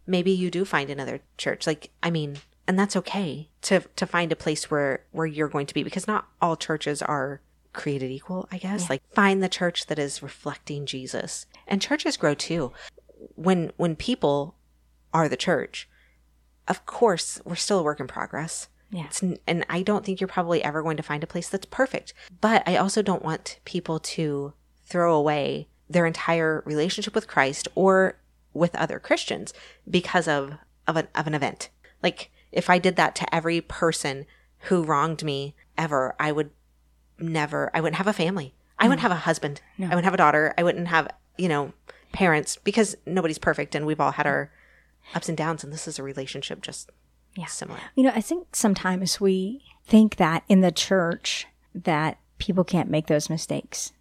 Maybe 0.07 0.33
you 0.33 0.51
do 0.51 0.65
find 0.65 0.91
another 0.91 1.21
church. 1.38 1.67
Like, 1.67 1.91
I 2.03 2.11
mean, 2.11 2.38
and 2.67 2.79
that's 2.79 2.97
okay 2.97 3.49
to 3.62 3.81
to 3.97 4.07
find 4.07 4.33
a 4.33 4.37
place 4.37 4.71
where 4.71 5.05
where 5.12 5.27
you're 5.27 5.49
going 5.49 5.67
to 5.67 5.75
be 5.75 5.83
because 5.83 6.07
not 6.07 6.29
all 6.41 6.57
churches 6.57 7.03
are 7.03 7.41
created 7.73 8.11
equal, 8.11 8.49
I 8.53 8.59
guess. 8.59 8.91
Like 8.91 9.03
find 9.15 9.43
the 9.43 9.49
church 9.49 9.87
that 9.87 9.99
is 9.99 10.23
reflecting 10.23 10.87
Jesus. 10.87 11.47
And 11.67 11.81
churches 11.81 12.17
grow 12.17 12.35
too. 12.35 12.73
When 13.35 13.73
when 13.77 13.97
people 13.97 14.57
are 15.12 15.29
the 15.29 15.37
church, 15.37 15.88
of 16.69 16.87
course, 16.87 17.41
we're 17.45 17.55
still 17.55 17.81
a 17.81 17.83
work 17.83 18.01
in 18.01 18.07
progress. 18.07 18.69
Yeah. 18.91 19.07
It's, 19.07 19.23
and 19.23 19.65
I 19.71 19.83
don't 19.83 20.05
think 20.05 20.21
you're 20.21 20.29
probably 20.29 20.62
ever 20.62 20.83
going 20.83 20.99
to 20.99 21.03
find 21.03 21.25
a 21.25 21.27
place 21.27 21.49
that's 21.49 21.67
perfect. 21.67 22.12
But 22.41 22.62
I 22.67 22.77
also 22.77 23.01
don't 23.01 23.25
want 23.25 23.59
people 23.65 23.99
to 24.01 24.53
throw 24.85 25.15
away 25.15 25.69
their 25.88 26.07
entire 26.07 26.62
relationship 26.64 27.14
with 27.14 27.29
Christ 27.29 27.68
or 27.75 28.18
with 28.55 28.75
other 28.77 28.99
Christians 28.99 29.53
because 29.88 30.29
of 30.29 30.55
of 30.87 30.97
an 30.97 31.09
of 31.14 31.27
an 31.27 31.35
event. 31.35 31.68
Like 32.03 32.31
if 32.51 32.68
I 32.68 32.79
did 32.79 32.97
that 32.97 33.14
to 33.16 33.35
every 33.35 33.61
person 33.61 34.27
who 34.66 34.85
wronged 34.85 35.23
me 35.25 35.55
ever, 35.79 36.14
I 36.21 36.33
would 36.33 36.51
never 37.18 37.71
I 37.75 37.81
wouldn't 37.81 37.97
have 37.99 38.07
a 38.07 38.12
family. 38.12 38.55
I 38.79 38.88
wouldn't 38.88 39.03
have 39.03 39.12
a 39.12 39.16
husband. 39.16 39.61
I 39.79 39.83
wouldn't 39.85 40.05
have 40.05 40.14
a 40.14 40.18
daughter. 40.18 40.55
I 40.59 40.64
wouldn't 40.64 40.88
have, 40.88 41.07
you 41.38 41.49
know, 41.49 41.73
parents 42.12 42.57
because 42.57 42.97
nobody's 43.07 43.38
perfect 43.38 43.75
and 43.75 43.87
we've 43.87 44.01
all 44.01 44.12
had 44.12 44.27
our 44.27 44.51
ups 45.14 45.29
and 45.29 45.38
downs 45.38 45.62
and 45.62 45.73
this 45.73 45.87
is 45.87 45.99
a 45.99 46.03
relationship 46.03 46.61
just 46.62 46.90
Yeah. 47.37 47.47
similar. 47.47 47.79
You 47.95 48.03
know, 48.05 48.12
I 48.14 48.21
think 48.21 48.55
sometimes 48.57 49.21
we 49.21 49.62
think 49.87 50.16
that 50.16 50.42
in 50.49 50.61
the 50.62 50.73
church 50.73 51.47
that 51.75 52.18
people 52.38 52.64
can't 52.64 52.90
make 52.90 53.07
those 53.07 53.31
mistakes. 53.31 53.92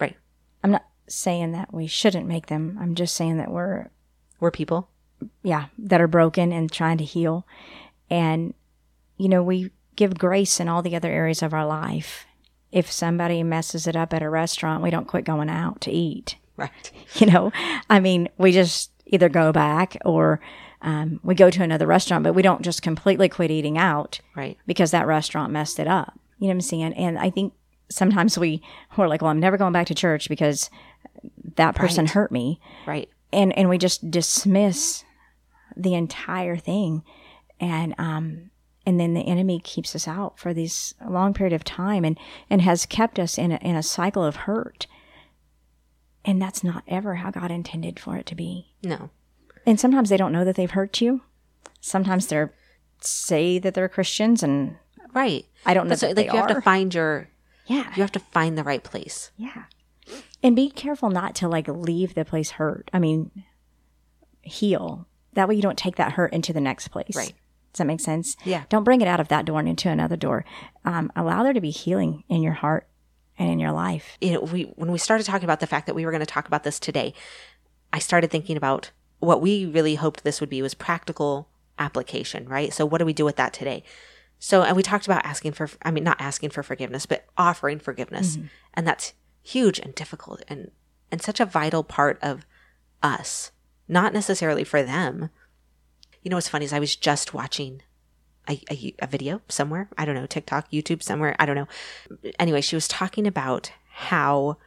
Right. 0.00 0.16
I'm 0.64 0.72
not 0.72 0.84
saying 1.10 1.52
that 1.52 1.72
we 1.74 1.86
shouldn't 1.86 2.26
make 2.26 2.46
them. 2.46 2.78
I'm 2.80 2.94
just 2.94 3.14
saying 3.14 3.36
that 3.38 3.50
we're 3.50 3.90
We're 4.38 4.50
people. 4.50 4.88
yeah, 5.42 5.66
that 5.78 6.00
are 6.00 6.08
broken 6.08 6.52
and 6.52 6.70
trying 6.72 6.98
to 6.98 7.04
heal. 7.04 7.46
And, 8.08 8.54
you 9.18 9.28
know, 9.28 9.42
we 9.42 9.70
give 9.96 10.18
grace 10.18 10.60
in 10.60 10.68
all 10.68 10.82
the 10.82 10.96
other 10.96 11.10
areas 11.10 11.42
of 11.42 11.52
our 11.52 11.66
life. 11.66 12.24
If 12.72 12.90
somebody 12.90 13.42
messes 13.42 13.86
it 13.86 13.96
up 13.96 14.14
at 14.14 14.22
a 14.22 14.30
restaurant, 14.30 14.82
we 14.82 14.90
don't 14.90 15.08
quit 15.08 15.24
going 15.24 15.50
out 15.50 15.80
to 15.82 15.90
eat. 15.90 16.36
Right. 16.56 16.90
You 17.16 17.26
know, 17.26 17.52
I 17.90 17.98
mean, 18.00 18.28
we 18.38 18.52
just 18.52 18.92
either 19.06 19.28
go 19.28 19.50
back 19.52 19.96
or 20.04 20.40
um, 20.82 21.18
we 21.24 21.34
go 21.34 21.50
to 21.50 21.62
another 21.62 21.86
restaurant, 21.86 22.22
but 22.24 22.34
we 22.34 22.42
don't 22.42 22.62
just 22.62 22.80
completely 22.82 23.28
quit 23.28 23.50
eating 23.50 23.76
out 23.76 24.20
Right. 24.36 24.56
because 24.66 24.92
that 24.92 25.06
restaurant 25.06 25.52
messed 25.52 25.78
it 25.80 25.88
up. 25.88 26.18
You 26.38 26.46
know 26.46 26.52
what 26.52 26.54
I'm 26.54 26.60
saying? 26.62 26.92
And 26.94 27.18
I 27.18 27.28
think 27.30 27.52
sometimes 27.90 28.38
we, 28.38 28.62
we're 28.96 29.08
like, 29.08 29.20
well, 29.20 29.30
I'm 29.32 29.40
never 29.40 29.58
going 29.58 29.72
back 29.72 29.88
to 29.88 29.94
church 29.94 30.28
because 30.28 30.70
that 31.56 31.74
person 31.74 32.04
Right. 32.04 32.14
hurt 32.14 32.32
me 32.32 32.60
Right. 32.86 33.08
and 33.32 33.56
and 33.56 33.68
we 33.68 33.78
just 33.78 34.10
dismiss 34.10 35.04
the 35.76 35.94
entire 35.94 36.56
thing 36.56 37.02
and 37.58 37.94
um 37.98 38.50
and 38.86 38.98
then 38.98 39.14
the 39.14 39.20
enemy 39.22 39.60
keeps 39.60 39.94
us 39.94 40.08
out 40.08 40.38
for 40.38 40.52
this 40.54 40.94
long 41.08 41.34
period 41.34 41.52
of 41.52 41.64
time 41.64 42.04
and 42.04 42.18
and 42.48 42.62
has 42.62 42.86
kept 42.86 43.18
us 43.18 43.36
in 43.38 43.52
a, 43.52 43.56
in 43.56 43.76
a 43.76 43.82
cycle 43.82 44.24
of 44.24 44.36
hurt 44.36 44.86
and 46.24 46.40
that's 46.40 46.62
not 46.64 46.82
ever 46.88 47.16
how 47.16 47.30
god 47.30 47.50
intended 47.50 47.98
for 47.98 48.16
it 48.16 48.26
to 48.26 48.34
be 48.34 48.72
No. 48.82 49.10
and 49.66 49.78
sometimes 49.78 50.08
they 50.10 50.16
don't 50.16 50.32
know 50.32 50.44
that 50.44 50.56
they've 50.56 50.70
hurt 50.70 51.00
you 51.00 51.22
sometimes 51.80 52.26
they're 52.26 52.52
say 53.00 53.58
that 53.58 53.74
they're 53.74 53.88
christians 53.88 54.42
and 54.42 54.76
Right. 55.14 55.44
i 55.66 55.74
don't 55.74 55.88
know 55.88 55.94
So, 55.94 56.08
that 56.08 56.16
like 56.16 56.32
you 56.32 56.38
have 56.38 56.48
to 56.48 56.60
find 56.60 56.94
your 56.94 57.28
yeah 57.66 57.92
you 57.96 58.02
have 58.02 58.12
to 58.12 58.20
find 58.20 58.56
the 58.58 58.64
right 58.64 58.82
place. 58.82 59.30
Yeah. 59.36 59.64
And 60.42 60.56
be 60.56 60.70
careful 60.70 61.10
not 61.10 61.34
to 61.36 61.48
like 61.48 61.68
leave 61.68 62.14
the 62.14 62.24
place 62.24 62.52
hurt. 62.52 62.90
I 62.92 62.98
mean, 62.98 63.30
heal. 64.42 65.06
That 65.34 65.48
way 65.48 65.54
you 65.54 65.62
don't 65.62 65.78
take 65.78 65.96
that 65.96 66.12
hurt 66.12 66.32
into 66.32 66.52
the 66.52 66.60
next 66.60 66.88
place. 66.88 67.14
Right. 67.14 67.34
Does 67.72 67.78
that 67.78 67.86
make 67.86 68.00
sense? 68.00 68.36
Yeah. 68.44 68.64
Don't 68.68 68.84
bring 68.84 69.00
it 69.00 69.08
out 69.08 69.20
of 69.20 69.28
that 69.28 69.44
door 69.44 69.60
and 69.60 69.68
into 69.68 69.88
another 69.88 70.16
door. 70.16 70.44
Um, 70.84 71.12
allow 71.14 71.42
there 71.42 71.52
to 71.52 71.60
be 71.60 71.70
healing 71.70 72.24
in 72.28 72.42
your 72.42 72.54
heart 72.54 72.88
and 73.38 73.48
in 73.48 73.58
your 73.58 73.72
life. 73.72 74.18
you 74.20 74.32
know, 74.32 74.40
we 74.40 74.64
when 74.76 74.90
we 74.92 74.98
started 74.98 75.24
talking 75.24 75.44
about 75.44 75.60
the 75.60 75.66
fact 75.66 75.86
that 75.86 75.94
we 75.94 76.04
were 76.04 76.10
going 76.10 76.20
to 76.20 76.26
talk 76.26 76.46
about 76.46 76.64
this 76.64 76.80
today, 76.80 77.14
I 77.92 77.98
started 77.98 78.30
thinking 78.30 78.56
about 78.56 78.90
what 79.20 79.40
we 79.40 79.66
really 79.66 79.94
hoped 79.94 80.24
this 80.24 80.40
would 80.40 80.50
be 80.50 80.62
was 80.62 80.74
practical 80.74 81.48
application, 81.78 82.48
right? 82.48 82.72
So 82.72 82.84
what 82.84 82.98
do 82.98 83.04
we 83.04 83.12
do 83.12 83.24
with 83.24 83.36
that 83.36 83.52
today? 83.52 83.84
So 84.38 84.62
and 84.62 84.76
we 84.76 84.82
talked 84.82 85.06
about 85.06 85.24
asking 85.24 85.52
for 85.52 85.70
I 85.82 85.90
mean 85.90 86.04
not 86.04 86.20
asking 86.20 86.50
for 86.50 86.62
forgiveness, 86.62 87.06
but 87.06 87.24
offering 87.36 87.78
forgiveness. 87.78 88.36
And 88.74 88.86
that's 88.86 89.12
huge 89.42 89.78
and 89.78 89.94
difficult 89.94 90.42
and 90.48 90.70
and 91.10 91.20
such 91.20 91.40
a 91.40 91.44
vital 91.44 91.82
part 91.82 92.18
of 92.22 92.46
us, 93.02 93.50
not 93.88 94.12
necessarily 94.12 94.62
for 94.62 94.82
them. 94.82 95.30
You 96.22 96.30
know 96.30 96.36
what's 96.36 96.48
funny 96.48 96.64
is 96.64 96.72
I 96.72 96.78
was 96.78 96.94
just 96.94 97.34
watching 97.34 97.82
a, 98.48 98.60
a, 98.70 98.94
a 99.00 99.06
video 99.06 99.40
somewhere. 99.48 99.88
I 99.98 100.04
don't 100.04 100.14
know, 100.14 100.26
TikTok, 100.26 100.70
YouTube, 100.70 101.02
somewhere. 101.02 101.34
I 101.38 101.46
don't 101.46 101.56
know. 101.56 101.68
Anyway, 102.38 102.60
she 102.60 102.76
was 102.76 102.88
talking 102.88 103.26
about 103.26 103.72
how 103.90 104.58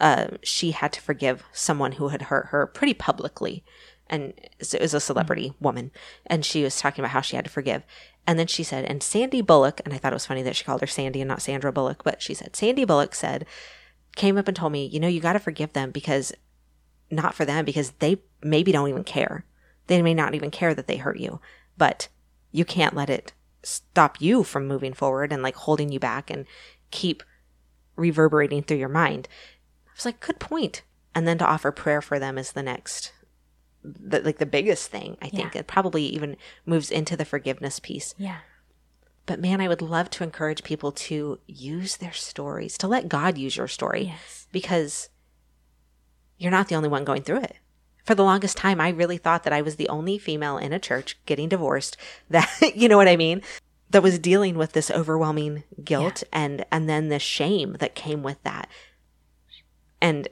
uh, 0.00 0.28
she 0.42 0.72
had 0.72 0.92
to 0.94 1.00
forgive 1.00 1.44
someone 1.52 1.92
who 1.92 2.08
had 2.08 2.22
hurt 2.22 2.46
her 2.46 2.66
pretty 2.66 2.94
publicly. 2.94 3.64
And 4.08 4.32
it 4.58 4.80
was 4.80 4.94
a 4.94 5.00
celebrity 5.00 5.52
woman. 5.60 5.92
And 6.26 6.44
she 6.44 6.64
was 6.64 6.80
talking 6.80 7.02
about 7.02 7.12
how 7.12 7.20
she 7.20 7.36
had 7.36 7.44
to 7.44 7.50
forgive. 7.50 7.84
And 8.26 8.38
then 8.38 8.48
she 8.48 8.64
said, 8.64 8.84
and 8.84 9.02
Sandy 9.02 9.40
Bullock, 9.40 9.80
and 9.84 9.94
I 9.94 9.98
thought 9.98 10.12
it 10.12 10.16
was 10.16 10.26
funny 10.26 10.42
that 10.42 10.56
she 10.56 10.64
called 10.64 10.80
her 10.80 10.86
Sandy 10.86 11.20
and 11.20 11.28
not 11.28 11.42
Sandra 11.42 11.72
Bullock, 11.72 12.02
but 12.02 12.20
she 12.20 12.34
said, 12.34 12.56
Sandy 12.56 12.84
Bullock 12.84 13.14
said, 13.14 13.46
came 14.16 14.36
up 14.36 14.48
and 14.48 14.56
told 14.56 14.72
me, 14.72 14.86
you 14.86 15.00
know, 15.00 15.08
you 15.08 15.20
got 15.20 15.34
to 15.34 15.38
forgive 15.38 15.72
them 15.72 15.90
because 15.90 16.32
not 17.10 17.34
for 17.34 17.44
them, 17.44 17.64
because 17.64 17.90
they 17.98 18.18
maybe 18.42 18.72
don't 18.72 18.88
even 18.88 19.04
care. 19.04 19.44
They 19.86 20.00
may 20.02 20.14
not 20.14 20.34
even 20.34 20.50
care 20.50 20.74
that 20.74 20.86
they 20.86 20.96
hurt 20.96 21.18
you, 21.18 21.40
but 21.76 22.08
you 22.52 22.64
can't 22.64 22.94
let 22.94 23.10
it 23.10 23.32
stop 23.62 24.20
you 24.20 24.42
from 24.44 24.66
moving 24.68 24.94
forward 24.94 25.32
and 25.32 25.42
like 25.42 25.54
holding 25.56 25.90
you 25.90 25.98
back 26.00 26.30
and 26.30 26.46
keep 26.90 27.22
reverberating 27.96 28.62
through 28.62 28.76
your 28.78 28.88
mind. 28.88 29.28
I 29.88 29.90
was 29.96 30.04
like, 30.04 30.20
good 30.20 30.38
point. 30.38 30.82
And 31.14 31.26
then 31.26 31.38
to 31.38 31.46
offer 31.46 31.72
prayer 31.72 32.00
for 32.00 32.18
them 32.18 32.38
is 32.38 32.52
the 32.52 32.62
next, 32.62 33.12
the, 33.82 34.20
like 34.20 34.38
the 34.38 34.46
biggest 34.46 34.90
thing. 34.90 35.16
I 35.20 35.28
think 35.28 35.54
Yeah. 35.54 35.60
it 35.60 35.66
probably 35.66 36.04
even 36.04 36.36
moves 36.64 36.90
into 36.90 37.16
the 37.16 37.24
forgiveness 37.24 37.80
piece. 37.80 38.14
Yeah. 38.16 38.38
But 39.26 39.40
man, 39.40 39.60
I 39.60 39.68
would 39.68 39.82
love 39.82 40.10
to 40.10 40.24
encourage 40.24 40.62
people 40.64 40.92
to 40.92 41.38
use 41.46 41.96
their 41.98 42.12
stories, 42.12 42.76
to 42.78 42.88
let 42.88 43.08
God 43.08 43.38
use 43.38 43.56
your 43.56 43.68
story 43.68 44.04
Yes. 44.06 44.48
because 44.50 45.08
you're 46.38 46.50
not 46.50 46.68
the 46.68 46.74
only 46.74 46.88
one 46.88 47.04
going 47.04 47.22
through 47.22 47.42
it. 47.42 47.56
For 48.04 48.14
the 48.14 48.24
longest 48.24 48.56
time, 48.56 48.80
I 48.80 48.88
really 48.88 49.18
thought 49.18 49.44
that 49.44 49.52
I 49.52 49.62
was 49.62 49.76
the 49.76 49.88
only 49.88 50.18
female 50.18 50.56
in 50.58 50.72
a 50.72 50.78
church 50.78 51.18
getting 51.26 51.48
divorced 51.48 51.96
that, 52.30 52.48
you 52.74 52.88
know 52.88 52.96
what 52.96 53.08
I 53.08 53.16
mean? 53.16 53.42
That 53.90 54.02
was 54.02 54.18
dealing 54.18 54.56
with 54.56 54.72
this 54.72 54.90
overwhelming 54.90 55.64
guilt 55.84 56.22
and, 56.32 56.64
and 56.72 56.88
then 56.88 57.08
the 57.08 57.18
shame 57.18 57.76
that 57.80 57.94
came 57.94 58.22
with 58.22 58.42
that. 58.44 58.68
And 60.00 60.28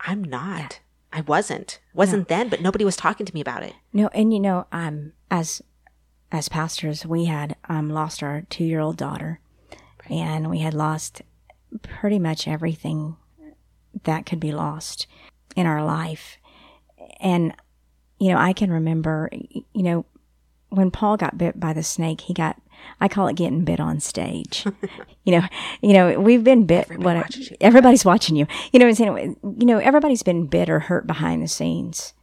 I'm 0.00 0.22
not. 0.24 0.80
I 1.12 1.20
wasn't. 1.22 1.80
Wasn't 1.94 2.28
then, 2.28 2.48
but 2.48 2.60
nobody 2.60 2.84
was 2.84 2.96
talking 2.96 3.26
to 3.26 3.34
me 3.34 3.40
about 3.40 3.62
it. 3.62 3.74
No, 3.92 4.08
and 4.08 4.32
you 4.32 4.40
know, 4.40 4.66
um, 4.72 5.12
as 5.30 5.62
as 6.32 6.48
pastors, 6.48 7.06
we 7.06 7.26
had 7.26 7.56
um, 7.68 7.90
lost 7.90 8.22
our 8.22 8.42
two 8.50 8.64
year 8.64 8.80
old 8.80 8.96
daughter, 8.96 9.40
and 10.08 10.50
we 10.50 10.60
had 10.60 10.74
lost 10.74 11.22
pretty 11.82 12.18
much 12.18 12.48
everything 12.48 13.16
that 14.04 14.26
could 14.26 14.40
be 14.40 14.52
lost 14.52 15.06
in 15.54 15.66
our 15.66 15.84
life. 15.84 16.38
And 17.20 17.54
you 18.18 18.32
know, 18.32 18.38
I 18.38 18.52
can 18.52 18.70
remember, 18.70 19.28
you 19.32 19.82
know, 19.82 20.06
when 20.70 20.90
Paul 20.90 21.16
got 21.16 21.38
bit 21.38 21.60
by 21.60 21.72
the 21.72 21.82
snake, 21.82 22.22
he 22.22 22.34
got 22.34 22.60
I 23.00 23.08
call 23.08 23.28
it 23.28 23.36
getting 23.36 23.64
bit 23.64 23.80
on 23.80 24.00
stage. 24.00 24.66
you 25.24 25.32
know, 25.32 25.42
you 25.80 25.92
know, 25.92 26.18
we've 26.20 26.44
been 26.44 26.66
bit. 26.66 26.84
Everybody 26.84 27.04
what 27.04 27.16
watches 27.16 27.50
you. 27.50 27.56
everybody's 27.60 28.04
watching 28.04 28.36
you. 28.36 28.46
You 28.72 28.78
know, 28.78 28.86
what 28.86 29.00
I'm 29.00 29.16
saying, 29.16 29.36
you 29.58 29.66
know, 29.66 29.78
everybody's 29.78 30.22
been 30.22 30.46
bit 30.46 30.68
or 30.68 30.80
hurt 30.80 31.06
behind 31.06 31.42
the 31.42 31.48
scenes, 31.48 32.14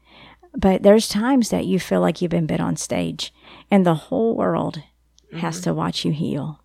but 0.55 0.83
there's 0.83 1.07
times 1.07 1.49
that 1.49 1.65
you 1.65 1.79
feel 1.79 2.01
like 2.01 2.21
you've 2.21 2.31
been 2.31 2.47
bit 2.47 2.61
on 2.61 2.75
stage, 2.75 3.33
and 3.69 3.85
the 3.85 3.93
whole 3.95 4.35
world 4.35 4.81
has 5.33 5.55
mm-hmm. 5.55 5.63
to 5.63 5.73
watch 5.73 6.05
you 6.05 6.11
heal. 6.11 6.61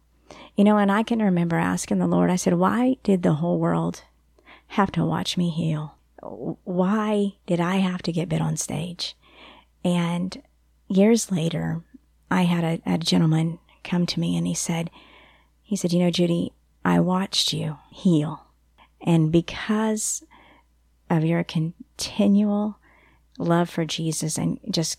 You 0.56 0.64
know, 0.64 0.78
and 0.78 0.90
I 0.90 1.02
can 1.02 1.20
remember 1.20 1.56
asking 1.56 1.98
the 1.98 2.06
Lord. 2.06 2.30
I 2.30 2.36
said, 2.36 2.54
"Why 2.54 2.96
did 3.02 3.22
the 3.22 3.34
whole 3.34 3.58
world 3.58 4.02
have 4.68 4.90
to 4.92 5.04
watch 5.04 5.36
me 5.36 5.50
heal? 5.50 5.94
Why 6.20 7.34
did 7.46 7.60
I 7.60 7.76
have 7.76 8.02
to 8.02 8.12
get 8.12 8.28
bit 8.28 8.40
on 8.40 8.56
stage?" 8.56 9.16
And 9.84 10.42
years 10.88 11.30
later, 11.30 11.82
I 12.30 12.42
had 12.42 12.64
a, 12.64 12.94
a 12.94 12.98
gentleman 12.98 13.58
come 13.84 14.06
to 14.06 14.20
me 14.20 14.36
and 14.36 14.46
he 14.46 14.54
said, 14.54 14.90
he 15.62 15.76
said, 15.76 15.92
you 15.92 15.98
know, 15.98 16.10
Judy, 16.10 16.52
I 16.84 17.00
watched 17.00 17.52
you 17.52 17.78
heal. 17.90 18.46
And 19.00 19.30
because 19.30 20.24
of 21.10 21.24
your 21.24 21.44
continual 21.44 22.78
love 23.38 23.70
for 23.70 23.84
Jesus 23.84 24.38
and 24.38 24.58
just 24.70 24.98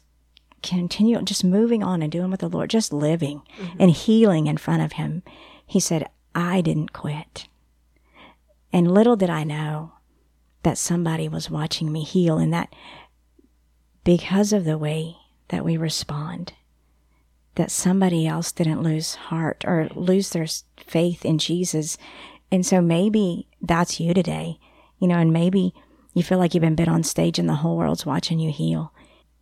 continue, 0.61 1.21
just 1.21 1.43
moving 1.43 1.83
on 1.83 2.01
and 2.01 2.11
doing 2.11 2.31
with 2.31 2.39
the 2.41 2.49
Lord, 2.49 2.69
just 2.69 2.93
living 2.93 3.41
mm-hmm. 3.57 3.77
and 3.79 3.91
healing 3.91 4.47
in 4.47 4.57
front 4.57 4.81
of 4.81 4.93
him, 4.93 5.23
he 5.65 5.79
said, 5.79 6.09
I 6.35 6.61
didn't 6.61 6.93
quit. 6.93 7.47
And 8.71 8.91
little 8.91 9.15
did 9.15 9.29
I 9.29 9.43
know 9.43 9.93
that 10.63 10.77
somebody 10.77 11.27
was 11.27 11.49
watching 11.49 11.91
me 11.91 12.03
heal 12.03 12.37
and 12.37 12.53
that 12.53 12.73
because 14.03 14.53
of 14.53 14.65
the 14.65 14.77
way 14.77 15.15
that 15.49 15.65
we 15.65 15.77
respond, 15.77 16.53
that 17.55 17.71
somebody 17.71 18.27
else 18.27 18.51
didn't 18.51 18.83
lose 18.83 19.15
heart 19.15 19.63
or 19.65 19.89
lose 19.95 20.29
their 20.29 20.47
faith 20.77 21.25
in 21.25 21.37
Jesus. 21.37 21.97
And 22.51 22.65
so 22.65 22.81
maybe 22.81 23.47
that's 23.61 23.99
you 23.99 24.13
today, 24.13 24.59
you 24.99 25.07
know, 25.07 25.17
and 25.17 25.33
maybe 25.33 25.73
you 26.13 26.23
feel 26.23 26.37
like 26.37 26.53
you've 26.53 26.61
been 26.61 26.75
bit 26.75 26.87
on 26.87 27.03
stage 27.03 27.39
and 27.39 27.47
the 27.47 27.55
whole 27.55 27.77
world's 27.77 28.05
watching 28.05 28.39
you 28.39 28.51
heal. 28.51 28.93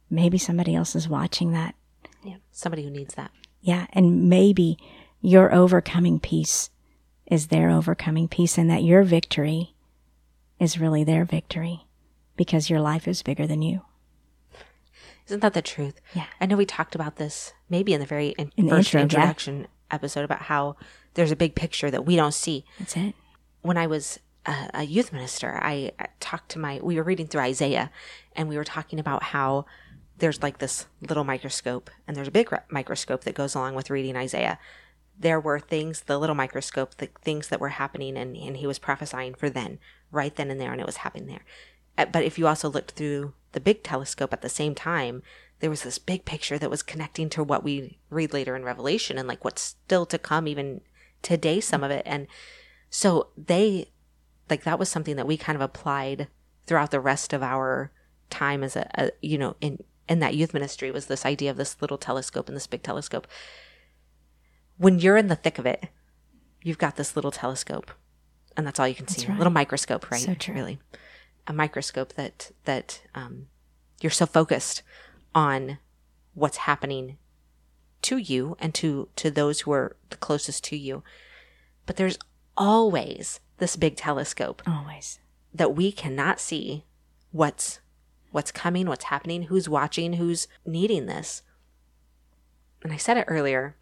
Maybe 0.09 0.37
somebody 0.37 0.75
else 0.75 0.95
is 0.95 1.07
watching 1.09 1.51
that. 1.51 1.75
Yeah. 2.23 2.35
Somebody 2.51 2.83
who 2.83 2.89
needs 2.89 3.15
that. 3.15 3.31
Yeah. 3.61 3.87
And 3.93 4.29
maybe 4.29 4.77
your 5.21 5.53
overcoming 5.53 6.19
peace 6.19 6.69
is 7.25 7.47
their 7.47 7.69
overcoming 7.69 8.27
peace 8.27 8.57
and 8.57 8.69
that 8.69 8.83
your 8.83 9.03
victory 9.03 9.73
is 10.59 10.79
really 10.79 11.03
their 11.03 11.25
victory 11.25 11.85
because 12.37 12.69
your 12.69 12.79
life 12.79 13.07
is 13.07 13.21
bigger 13.23 13.45
than 13.45 13.61
you. 13.61 13.81
Isn't 15.27 15.41
that 15.41 15.53
the 15.53 15.61
truth? 15.61 15.99
Yeah. 16.13 16.27
I 16.39 16.45
know 16.45 16.55
we 16.55 16.65
talked 16.65 16.95
about 16.95 17.17
this 17.17 17.53
maybe 17.69 17.93
in 17.93 17.99
the 17.99 18.05
very 18.05 18.29
in- 18.37 18.51
In 18.55 18.65
the 18.67 18.71
first 18.75 18.93
intro, 18.95 18.99
yeah. 18.99 19.03
introduction 19.03 19.67
episode 19.91 20.23
about 20.23 20.43
how 20.43 20.77
there's 21.15 21.31
a 21.31 21.35
big 21.35 21.55
picture 21.55 21.91
that 21.91 22.05
we 22.05 22.15
don't 22.15 22.33
see. 22.33 22.63
That's 22.79 22.95
it. 22.95 23.15
when 23.61 23.77
I 23.77 23.87
was 23.87 24.19
a, 24.45 24.69
a 24.75 24.83
youth 24.83 25.11
minister, 25.11 25.59
I, 25.61 25.91
I 25.99 26.07
talked 26.21 26.49
to 26.51 26.59
my, 26.59 26.79
we 26.81 26.95
were 26.95 27.03
reading 27.03 27.27
through 27.27 27.41
Isaiah 27.41 27.91
and 28.35 28.47
we 28.47 28.55
were 28.55 28.63
talking 28.63 28.99
about 28.99 29.21
how 29.23 29.65
there's 30.17 30.41
like 30.41 30.57
this 30.57 30.87
little 31.01 31.23
microscope 31.23 31.89
and 32.07 32.15
there's 32.15 32.27
a 32.27 32.31
big 32.31 32.49
microscope 32.69 33.23
that 33.23 33.35
goes 33.35 33.55
along 33.55 33.75
with 33.75 33.89
reading 33.89 34.15
Isaiah. 34.15 34.59
There 35.19 35.39
were 35.39 35.59
things, 35.59 36.01
the 36.01 36.17
little 36.17 36.35
microscope, 36.35 36.95
the 36.95 37.09
things 37.21 37.47
that 37.47 37.59
were 37.59 37.69
happening 37.69 38.17
and, 38.17 38.35
and 38.35 38.57
he 38.57 38.67
was 38.67 38.79
prophesying 38.79 39.35
for 39.35 39.49
then, 39.49 39.79
right 40.11 40.35
then 40.35 40.51
and 40.51 40.59
there, 40.59 40.71
and 40.71 40.81
it 40.81 40.85
was 40.87 40.97
happening 40.97 41.27
there. 41.27 41.45
Uh, 41.97 42.05
But 42.05 42.23
if 42.23 42.37
you 42.37 42.47
also 42.47 42.69
looked 42.69 42.91
through 42.91 43.33
the 43.53 43.59
big 43.59 43.83
telescope 43.83 44.33
at 44.33 44.41
the 44.41 44.49
same 44.49 44.75
time, 44.75 45.23
there 45.59 45.69
was 45.69 45.81
this 45.81 45.97
big 45.97 46.25
picture 46.25 46.59
that 46.59 46.69
was 46.69 46.83
connecting 46.83 47.29
to 47.29 47.43
what 47.43 47.63
we 47.63 47.97
read 48.09 48.33
later 48.33 48.55
in 48.55 48.63
Revelation 48.63 49.17
and 49.17 49.27
like 49.27 49.43
what's 49.43 49.61
still 49.61 50.05
to 50.05 50.19
come, 50.19 50.47
even 50.47 50.81
today, 51.23 51.59
some 51.59 51.83
of 51.83 51.89
it. 51.89 52.03
And 52.05 52.27
so 52.89 53.29
they, 53.35 53.91
like, 54.49 54.63
that 54.63 54.77
was 54.77 54.89
something 54.89 55.15
that 55.15 55.27
we 55.27 55.35
kind 55.35 55.55
of 55.55 55.61
applied 55.61 56.27
throughout 56.67 56.91
the 56.91 56.99
rest 56.99 57.33
of 57.33 57.41
our 57.41 57.91
time 58.29 58.63
as 58.63 58.75
a, 58.75 58.87
a 58.95 59.11
you 59.21 59.37
know, 59.37 59.55
in, 59.61 59.79
in 60.07 60.19
that 60.19 60.35
youth 60.35 60.53
ministry 60.53 60.91
was 60.91 61.07
this 61.07 61.25
idea 61.25 61.51
of 61.51 61.57
this 61.57 61.81
little 61.81 61.97
telescope 61.97 62.47
and 62.47 62.55
this 62.55 62.67
big 62.67 62.83
telescope. 62.83 63.27
When 64.77 64.99
you're 64.99 65.17
in 65.17 65.27
the 65.27 65.35
thick 65.35 65.57
of 65.59 65.65
it, 65.65 65.87
you've 66.61 66.77
got 66.77 66.95
this 66.95 67.15
little 67.15 67.31
telescope 67.31 67.91
and 68.57 68.65
that's 68.65 68.79
all 68.79 68.87
you 68.87 68.95
can 68.95 69.07
see. 69.07 69.25
A 69.25 69.29
right. 69.29 69.37
little 69.37 69.53
microscope, 69.53 70.09
right? 70.11 70.19
So 70.19 70.33
true. 70.33 70.55
Really. 70.55 70.79
A 71.45 71.53
microscope 71.53 72.13
that, 72.13 72.51
that, 72.65 73.01
um, 73.13 73.47
you're 74.01 74.09
so 74.09 74.25
focused 74.25 74.81
on 75.33 75.77
what's 76.33 76.57
happening 76.57 77.17
to 78.01 78.17
you 78.17 78.57
and 78.59 78.73
to, 78.75 79.09
to 79.15 79.31
those 79.31 79.61
who 79.61 79.71
are 79.71 79.95
the 80.09 80.17
closest 80.17 80.63
to 80.65 80.75
you. 80.75 81.03
But 81.85 81.95
there's 81.95 82.17
always 82.57 83.39
this 83.57 83.75
big 83.75 83.95
telescope 83.95 84.61
Always. 84.67 85.19
that 85.53 85.75
we 85.75 85.91
cannot 85.91 86.39
see 86.39 86.85
what's 87.31 87.79
what's 88.31 88.51
coming, 88.51 88.87
what's 88.87 89.05
happening, 89.05 89.43
who's 89.43 89.69
watching, 89.69 90.13
who's 90.13 90.47
needing 90.65 91.05
this. 91.05 91.41
And 92.83 92.93
I 92.93 92.97
said 92.97 93.17
it 93.17 93.25
earlier, 93.27 93.75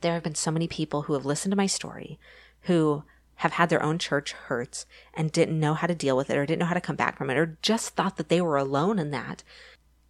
there 0.00 0.14
have 0.14 0.22
been 0.22 0.34
so 0.34 0.50
many 0.50 0.68
people 0.68 1.02
who 1.02 1.14
have 1.14 1.26
listened 1.26 1.52
to 1.52 1.56
my 1.56 1.66
story 1.66 2.18
who 2.62 3.04
have 3.36 3.52
had 3.52 3.68
their 3.68 3.82
own 3.82 3.98
church 3.98 4.32
hurts 4.32 4.86
and 5.14 5.30
didn't 5.30 5.60
know 5.60 5.74
how 5.74 5.86
to 5.86 5.94
deal 5.94 6.16
with 6.16 6.30
it 6.30 6.36
or 6.36 6.46
didn't 6.46 6.60
know 6.60 6.66
how 6.66 6.74
to 6.74 6.80
come 6.80 6.96
back 6.96 7.18
from 7.18 7.30
it 7.30 7.36
or 7.36 7.58
just 7.62 7.94
thought 7.94 8.16
that 8.16 8.28
they 8.28 8.40
were 8.40 8.56
alone 8.56 8.98
in 8.98 9.10
that. 9.10 9.42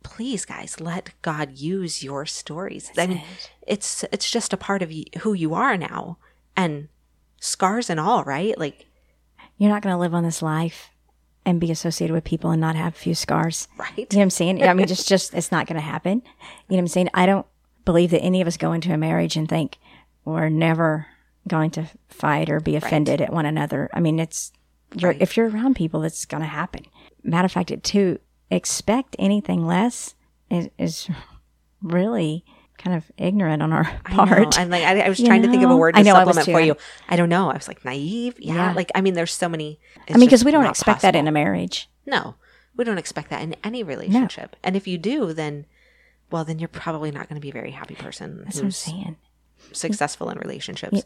Please 0.03 0.45
guys, 0.45 0.81
let 0.81 1.11
God 1.23 1.59
use 1.59 2.05
your 2.05 2.25
stories. 2.27 2.93
I 2.97 3.09
mean, 3.09 3.23
it's 3.67 4.05
it's 4.13 4.31
just 4.31 4.53
a 4.53 4.57
part 4.57 4.83
of 4.83 4.93
you, 4.93 5.05
who 5.21 5.33
you 5.33 5.55
are 5.55 5.77
now 5.77 6.19
and 6.57 6.89
scars 7.41 7.91
and 7.91 7.99
all, 7.99 8.23
right? 8.23 8.57
Like 8.57 8.87
You're 9.59 9.71
not 9.71 9.83
going 9.83 9.95
to 9.95 9.99
live 9.99 10.15
on 10.15 10.23
this 10.23 10.43
life 10.43 10.91
and 11.47 11.61
be 11.61 11.71
associated 11.71 12.13
with 12.13 12.25
people 12.25 12.51
and 12.51 12.61
not 12.61 12.77
have 12.77 12.95
a 12.95 12.99
few 12.99 13.15
scars. 13.15 13.69
right? 13.79 13.91
You 13.97 14.03
know 14.13 14.19
what 14.19 14.23
I'm 14.25 14.31
saying? 14.31 14.63
I 14.63 14.75
mean, 14.75 14.87
just, 14.87 15.09
just, 15.15 15.33
it's 15.33 15.51
not 15.53 15.67
going 15.67 15.77
to 15.77 15.81
happen. 15.81 16.21
You 16.69 16.77
know 16.77 16.77
what 16.77 16.79
I'm 16.81 16.89
saying? 16.89 17.11
I 17.15 17.25
don't 17.25 17.47
believe 17.87 18.11
that 18.11 18.21
any 18.21 18.41
of 18.43 18.49
us 18.49 18.57
go 18.59 18.73
into 18.73 18.93
a 18.93 18.99
marriage 18.99 19.37
and 19.37 19.49
think 19.49 19.79
we're 20.25 20.49
never 20.51 21.07
going 21.49 21.71
to 21.71 21.87
fight 22.09 22.51
or 22.51 22.59
be 22.61 22.75
offended 22.77 23.21
at 23.21 23.33
one 23.33 23.47
another. 23.47 23.89
I 23.95 24.01
mean, 24.01 24.19
it's, 24.19 24.53
you're, 24.95 25.13
Right. 25.13 25.23
if 25.23 25.37
you're 25.37 25.49
around 25.49 25.77
people, 25.77 26.03
it's 26.03 26.25
going 26.27 26.43
to 26.43 26.49
happen. 26.49 26.85
Matter 27.23 27.47
of 27.47 27.53
fact, 27.53 27.71
it, 27.71 27.85
to 27.85 28.19
expect 28.51 29.15
anything 29.19 29.65
less 29.65 30.15
is, 30.51 30.69
is 30.79 31.09
really 31.83 32.45
kind 32.87 32.97
of 32.97 33.11
ignorant 33.19 33.63
on 33.63 33.73
our 33.73 33.85
I 34.07 34.11
know. 34.17 34.25
part. 34.27 34.59
I'm 34.59 34.71
like, 34.71 34.85
I, 34.85 35.01
I 35.01 35.09
was 35.09 35.19
You 35.19 35.27
trying 35.27 35.43
to 35.43 35.49
think 35.51 35.63
of 35.65 35.71
a 35.71 35.77
word 35.77 35.95
to 35.95 35.99
I 36.01 36.03
know, 36.03 36.15
I 36.15 36.21
supplement 36.25 36.47
for 36.47 36.61
you. 36.61 36.77
I 37.09 37.17
don't 37.17 37.29
know. 37.29 37.51
I 37.51 37.55
was 37.55 37.67
like 37.69 37.85
naive. 37.85 38.37
Yeah. 38.39 38.55
Yeah. 38.55 38.73
Like, 38.73 38.91
I 38.95 39.01
mean, 39.01 39.15
there's 39.15 39.33
so 39.33 39.49
many. 39.49 39.81
I 40.09 40.13
mean, 40.17 40.27
because 40.27 40.45
we 40.45 40.51
don't 40.53 40.67
expect 40.67 41.03
that 41.03 41.17
in 41.17 41.27
a 41.27 41.33
marriage. 41.33 41.89
No, 42.07 42.37
we 42.77 42.85
don't 42.85 42.99
expect 42.99 43.31
that 43.31 43.43
in 43.43 43.57
any 43.65 43.83
relationship. 43.83 44.55
And 44.63 44.77
if 44.77 44.87
you 44.87 44.99
do, 44.99 45.33
then, 45.33 45.67
well, 46.31 46.45
then 46.45 46.59
you're 46.61 46.69
probably 46.69 47.11
not 47.11 47.29
going 47.29 47.35
to 47.41 47.45
be 47.45 47.51
a 47.51 47.53
very 47.53 47.73
happy 47.73 47.95
person 47.97 48.43
That's 48.45 48.57
what 48.57 48.65
I'm 48.65 48.71
saying. 48.71 49.17
successful 49.73 50.31
in 50.31 50.39
relationships. 50.39 51.03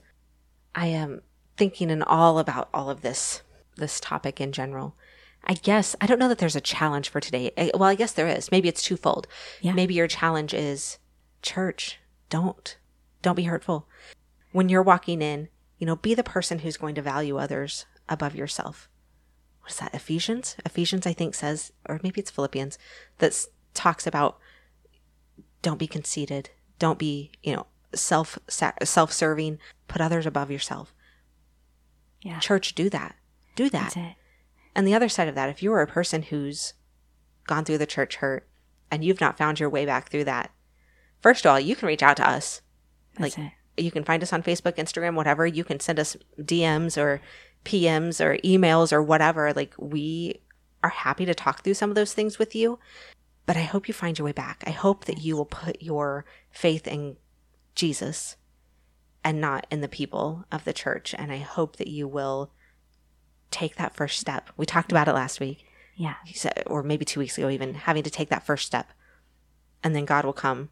I 0.74 0.86
am 0.88 1.22
thinking 1.56 1.88
in 1.90 2.02
all 2.02 2.38
about 2.38 2.68
all 2.74 2.90
of 2.90 3.00
this, 3.00 3.42
this 3.76 3.98
topic 4.00 4.40
in 4.40 4.52
general. 4.52 4.94
I 5.44 5.54
guess 5.54 5.96
I 6.02 6.06
don't 6.06 6.18
know 6.18 6.28
that 6.28 6.36
there's 6.38 6.56
a 6.56 6.60
challenge 6.60 7.08
for 7.08 7.20
today. 7.20 7.50
I- 7.56 7.70
Well, 7.74 7.88
I 7.88 7.94
guess 7.94 8.12
there 8.12 8.28
is. 8.28 8.50
Maybe 8.50 8.68
it's 8.68 8.82
twofold. 8.82 9.26
Yeah. 9.62 9.72
Maybe 9.72 9.94
your 9.94 10.06
challenge 10.06 10.52
is 10.52 10.98
church. 11.42 11.98
Don't 12.28 12.76
don't 13.22 13.36
be 13.36 13.44
hurtful. 13.44 13.86
When 14.52 14.68
you're 14.68 14.82
walking 14.82 15.20
in, 15.22 15.48
you 15.78 15.86
know, 15.86 15.96
be 15.96 16.14
the 16.14 16.24
person 16.24 16.60
who's 16.60 16.76
going 16.76 16.94
to 16.94 17.02
value 17.02 17.36
others 17.36 17.86
above 18.08 18.34
yourself. 18.34 18.88
What 19.60 19.72
is 19.72 19.78
that? 19.78 19.94
Ephesians? 19.94 20.56
Ephesians 20.64 21.06
I 21.06 21.12
think 21.12 21.34
says 21.34 21.72
or 21.88 22.00
maybe 22.02 22.20
it's 22.20 22.30
Philippians 22.30 22.78
that 23.18 23.46
talks 23.74 24.06
about 24.06 24.38
don't 25.62 25.78
be 25.78 25.86
conceited. 25.86 26.50
Don't 26.78 26.98
be, 26.98 27.32
you 27.42 27.54
know, 27.54 27.66
self 27.94 28.38
self-serving. 28.48 29.58
Put 29.88 30.00
others 30.00 30.26
above 30.26 30.50
yourself. 30.50 30.94
Yeah. 32.22 32.38
Church, 32.38 32.74
do 32.74 32.88
that. 32.90 33.16
Do 33.56 33.70
that. 33.70 33.96
And 34.74 34.86
the 34.86 34.94
other 34.94 35.08
side 35.08 35.28
of 35.28 35.34
that, 35.34 35.48
if 35.48 35.62
you 35.62 35.72
are 35.72 35.82
a 35.82 35.86
person 35.86 36.22
who's 36.22 36.74
gone 37.46 37.64
through 37.64 37.78
the 37.78 37.86
church 37.86 38.16
hurt 38.16 38.48
and 38.90 39.04
you've 39.04 39.20
not 39.20 39.38
found 39.38 39.58
your 39.58 39.68
way 39.68 39.84
back 39.84 40.10
through 40.10 40.24
that, 40.24 40.50
first 41.22 41.44
of 41.44 41.50
all, 41.50 41.60
you 41.60 41.76
can 41.76 41.88
reach 41.88 42.02
out 42.02 42.16
to 42.18 42.28
us. 42.28 42.62
That's 43.16 43.36
like 43.36 43.52
it. 43.76 43.82
you 43.82 43.90
can 43.90 44.04
find 44.04 44.22
us 44.22 44.32
on 44.32 44.42
Facebook, 44.42 44.76
Instagram, 44.76 45.14
whatever. 45.14 45.46
You 45.46 45.64
can 45.64 45.80
send 45.80 45.98
us 45.98 46.16
DMs 46.38 46.96
or 46.96 47.20
PMs 47.64 48.24
or 48.24 48.36
emails 48.38 48.92
or 48.92 49.02
whatever. 49.02 49.52
Like 49.52 49.74
we 49.78 50.40
are 50.82 50.90
happy 50.90 51.24
to 51.26 51.34
talk 51.34 51.62
through 51.62 51.74
some 51.74 51.90
of 51.90 51.96
those 51.96 52.14
things 52.14 52.38
with 52.38 52.54
you. 52.54 52.78
But 53.46 53.56
I 53.56 53.62
hope 53.62 53.88
you 53.88 53.94
find 53.94 54.18
your 54.18 54.24
way 54.26 54.32
back. 54.32 54.62
I 54.66 54.70
hope 54.70 55.06
that 55.06 55.20
you 55.20 55.36
will 55.36 55.44
put 55.46 55.82
your 55.82 56.24
faith 56.50 56.86
in 56.86 57.16
Jesus 57.74 58.36
and 59.24 59.40
not 59.40 59.66
in 59.70 59.80
the 59.80 59.88
people 59.88 60.44
of 60.52 60.64
the 60.64 60.72
church. 60.72 61.14
And 61.18 61.32
I 61.32 61.38
hope 61.38 61.76
that 61.76 61.88
you 61.88 62.06
will 62.08 62.52
take 63.50 63.76
that 63.76 63.94
first 63.94 64.20
step. 64.20 64.50
We 64.56 64.64
talked 64.66 64.92
about 64.92 65.08
it 65.08 65.14
last 65.14 65.40
week, 65.40 65.64
Yeah. 65.96 66.14
Said- 66.32 66.62
or 66.66 66.82
maybe 66.82 67.04
two 67.04 67.20
weeks 67.20 67.36
ago, 67.36 67.50
even 67.50 67.74
having 67.74 68.04
to 68.04 68.10
take 68.10 68.28
that 68.30 68.46
first 68.46 68.66
step. 68.66 68.92
And 69.82 69.94
then 69.96 70.04
God 70.04 70.24
will 70.24 70.32
come. 70.32 70.70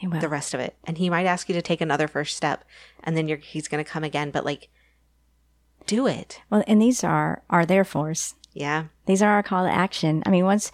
The 0.00 0.28
rest 0.28 0.54
of 0.54 0.60
it. 0.60 0.76
And 0.84 0.98
he 0.98 1.10
might 1.10 1.26
ask 1.26 1.48
you 1.48 1.54
to 1.54 1.62
take 1.62 1.80
another 1.80 2.08
first 2.08 2.36
step 2.36 2.64
and 3.02 3.16
then 3.16 3.28
you're 3.28 3.38
he's 3.38 3.68
going 3.68 3.84
to 3.84 3.90
come 3.90 4.04
again, 4.04 4.30
but 4.30 4.44
like 4.44 4.68
do 5.86 6.06
it. 6.06 6.40
Well, 6.50 6.62
and 6.66 6.80
these 6.80 7.02
are 7.02 7.42
are 7.50 7.66
there 7.66 7.84
for 7.84 8.10
us. 8.10 8.34
Yeah. 8.52 8.84
These 9.06 9.22
are 9.22 9.30
our 9.30 9.42
call 9.42 9.64
to 9.64 9.70
action. 9.72 10.22
I 10.26 10.30
mean, 10.30 10.44
once 10.44 10.70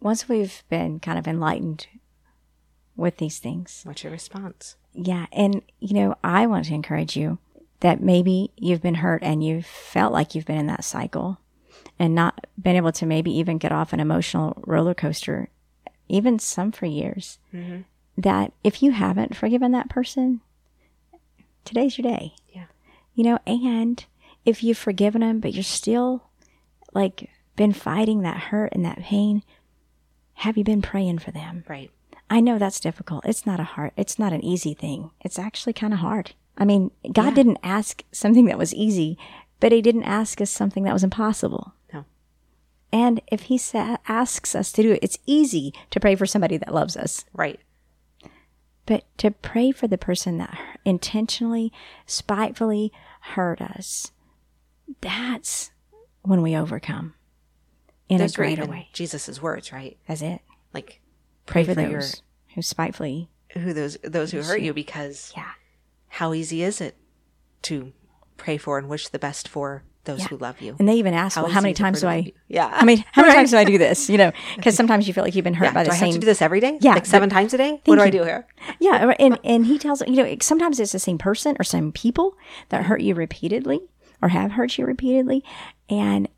once 0.00 0.28
we've 0.28 0.62
been 0.68 0.98
kind 1.00 1.18
of 1.18 1.28
enlightened 1.28 1.86
with 2.96 3.16
these 3.18 3.38
things, 3.38 3.82
What's 3.84 4.02
your 4.02 4.12
response? 4.12 4.76
yeah. 4.94 5.26
And 5.32 5.62
you 5.80 5.94
know, 5.94 6.16
I 6.24 6.46
want 6.46 6.66
to 6.66 6.74
encourage 6.74 7.16
you 7.16 7.38
that 7.80 8.00
maybe 8.02 8.50
you've 8.56 8.82
been 8.82 8.96
hurt 8.96 9.22
and 9.22 9.42
you've 9.44 9.66
felt 9.66 10.12
like 10.12 10.34
you've 10.34 10.46
been 10.46 10.58
in 10.58 10.66
that 10.68 10.84
cycle 10.84 11.38
and 11.98 12.14
not 12.14 12.46
been 12.60 12.76
able 12.76 12.92
to 12.92 13.06
maybe 13.06 13.30
even 13.36 13.58
get 13.58 13.72
off 13.72 13.92
an 13.92 14.00
emotional 14.00 14.62
roller 14.66 14.94
coaster, 14.94 15.48
even 16.08 16.38
some 16.38 16.70
for 16.72 16.86
years. 16.86 17.38
Mm-hmm. 17.52 17.80
That 18.16 18.52
if 18.62 18.82
you 18.82 18.92
haven't 18.92 19.36
forgiven 19.36 19.72
that 19.72 19.88
person, 19.88 20.40
today's 21.64 21.96
your 21.98 22.10
day. 22.10 22.34
Yeah. 22.52 22.66
You 23.14 23.24
know, 23.24 23.38
and 23.46 24.04
if 24.44 24.62
you've 24.62 24.78
forgiven 24.78 25.20
them, 25.22 25.40
but 25.40 25.54
you're 25.54 25.62
still 25.62 26.24
like 26.92 27.30
been 27.56 27.72
fighting 27.72 28.22
that 28.22 28.36
hurt 28.36 28.72
and 28.72 28.84
that 28.84 28.98
pain, 29.00 29.42
have 30.34 30.56
you 30.56 30.64
been 30.64 30.82
praying 30.82 31.18
for 31.18 31.30
them? 31.30 31.64
Right. 31.68 31.90
I 32.28 32.40
know 32.40 32.58
that's 32.58 32.80
difficult. 32.80 33.24
It's 33.26 33.46
not 33.46 33.60
a 33.60 33.64
hard, 33.64 33.92
it's 33.96 34.18
not 34.18 34.32
an 34.32 34.44
easy 34.44 34.74
thing. 34.74 35.10
It's 35.20 35.38
actually 35.38 35.72
kind 35.74 35.92
of 35.92 35.98
hard. 36.00 36.32
I 36.56 36.64
mean, 36.64 36.90
God 37.12 37.30
Yeah. 37.30 37.34
didn't 37.34 37.58
ask 37.62 38.04
something 38.12 38.44
that 38.46 38.58
was 38.58 38.74
easy, 38.74 39.16
but 39.60 39.72
He 39.72 39.80
didn't 39.82 40.04
ask 40.04 40.40
us 40.40 40.50
something 40.50 40.84
that 40.84 40.92
was 40.92 41.04
impossible. 41.04 41.72
No. 41.92 42.04
And 42.92 43.20
if 43.30 43.42
He 43.44 43.56
sa- 43.58 43.98
asks 44.08 44.54
us 44.54 44.72
to 44.72 44.82
do 44.82 44.92
it, 44.92 44.98
it's 45.02 45.18
easy 45.26 45.72
to 45.90 46.00
pray 46.00 46.14
for 46.14 46.26
somebody 46.26 46.56
that 46.58 46.74
loves 46.74 46.96
us. 46.96 47.24
Right. 47.32 47.60
But 48.86 49.04
to 49.18 49.30
pray 49.30 49.70
for 49.70 49.86
the 49.86 49.98
person 49.98 50.38
that 50.38 50.58
intentionally, 50.84 51.72
spitefully 52.06 52.92
hurt 53.20 53.60
us, 53.60 54.10
that's 55.00 55.70
when 56.22 56.42
we 56.42 56.56
overcome 56.56 57.14
in 58.08 58.18
Those 58.18 58.34
a 58.34 58.36
greater 58.36 58.66
way. 58.66 58.88
Jesus' 58.92 59.40
words, 59.40 59.72
right? 59.72 59.96
That's 60.08 60.22
it. 60.22 60.40
Like 60.74 61.00
Pray, 61.46 61.64
Pray 61.64 61.74
for, 61.74 61.80
for 61.82 61.88
your- 61.88 62.00
those 62.00 62.22
who 62.54 62.62
spitefully. 62.62 63.28
who 63.52 63.72
those 63.72 63.98
those 64.02 64.30
who 64.32 64.42
hurt 64.42 64.60
you 64.60 64.72
because 64.74 65.32
Yeah. 65.36 65.50
how 66.08 66.32
easy 66.32 66.62
is 66.62 66.80
it 66.80 66.96
to 67.62 67.92
pray 68.36 68.56
for 68.58 68.78
and 68.78 68.88
wish 68.88 69.08
the 69.08 69.18
best 69.18 69.46
for 69.48 69.84
those 70.04 70.20
Yeah. 70.20 70.26
who 70.28 70.36
love 70.38 70.60
you? 70.60 70.74
And 70.78 70.88
they 70.88 70.94
even 70.94 71.14
ask, 71.14 71.36
How 71.36 71.42
well, 71.44 71.52
how 71.52 71.60
many 71.60 71.74
times 71.74 72.00
do 72.00 72.08
I? 72.08 72.32
Yeah. 72.48 72.68
I 72.72 72.84
mean, 72.84 73.04
how 73.12 73.22
many 73.22 73.34
times 73.34 73.50
do 73.52 73.56
I 73.58 73.64
do 73.64 73.78
this? 73.78 74.08
You 74.10 74.18
know, 74.18 74.32
because 74.56 74.74
sometimes 74.74 75.06
you 75.06 75.14
feel 75.14 75.22
like 75.24 75.34
you've 75.34 75.44
been 75.44 75.54
hurt 75.54 75.66
Yeah. 75.66 75.72
by 75.74 75.84
do 75.84 75.90
the 75.90 75.94
I 75.96 75.98
same. 75.98 76.06
have 76.08 76.14
to 76.14 76.20
do 76.20 76.26
this 76.26 76.42
every 76.42 76.60
day? 76.60 76.78
Yeah, 76.80 76.92
Like 76.94 77.02
but- 77.04 77.08
seven 77.10 77.30
times 77.30 77.54
a 77.54 77.58
day? 77.58 77.80
What 77.84 77.96
do 77.96 78.02
I 78.02 78.06
you. 78.06 78.12
do 78.12 78.24
here? 78.24 78.46
Yeah, 78.80 79.14
and 79.18 79.38
and 79.44 79.66
he 79.66 79.78
tells 79.78 80.02
you 80.06 80.16
know 80.16 80.36
sometimes 80.40 80.80
it's 80.80 80.92
the 80.92 80.98
same 80.98 81.18
person 81.18 81.56
or 81.60 81.64
same 81.64 81.92
people 81.92 82.34
that 82.70 82.84
hurt 82.84 83.00
you 83.00 83.14
repeatedly 83.14 83.80
or 84.20 84.28
have 84.30 84.52
hurt 84.52 84.78
you 84.78 84.86
repeatedly, 84.86 85.44
and 85.88 86.28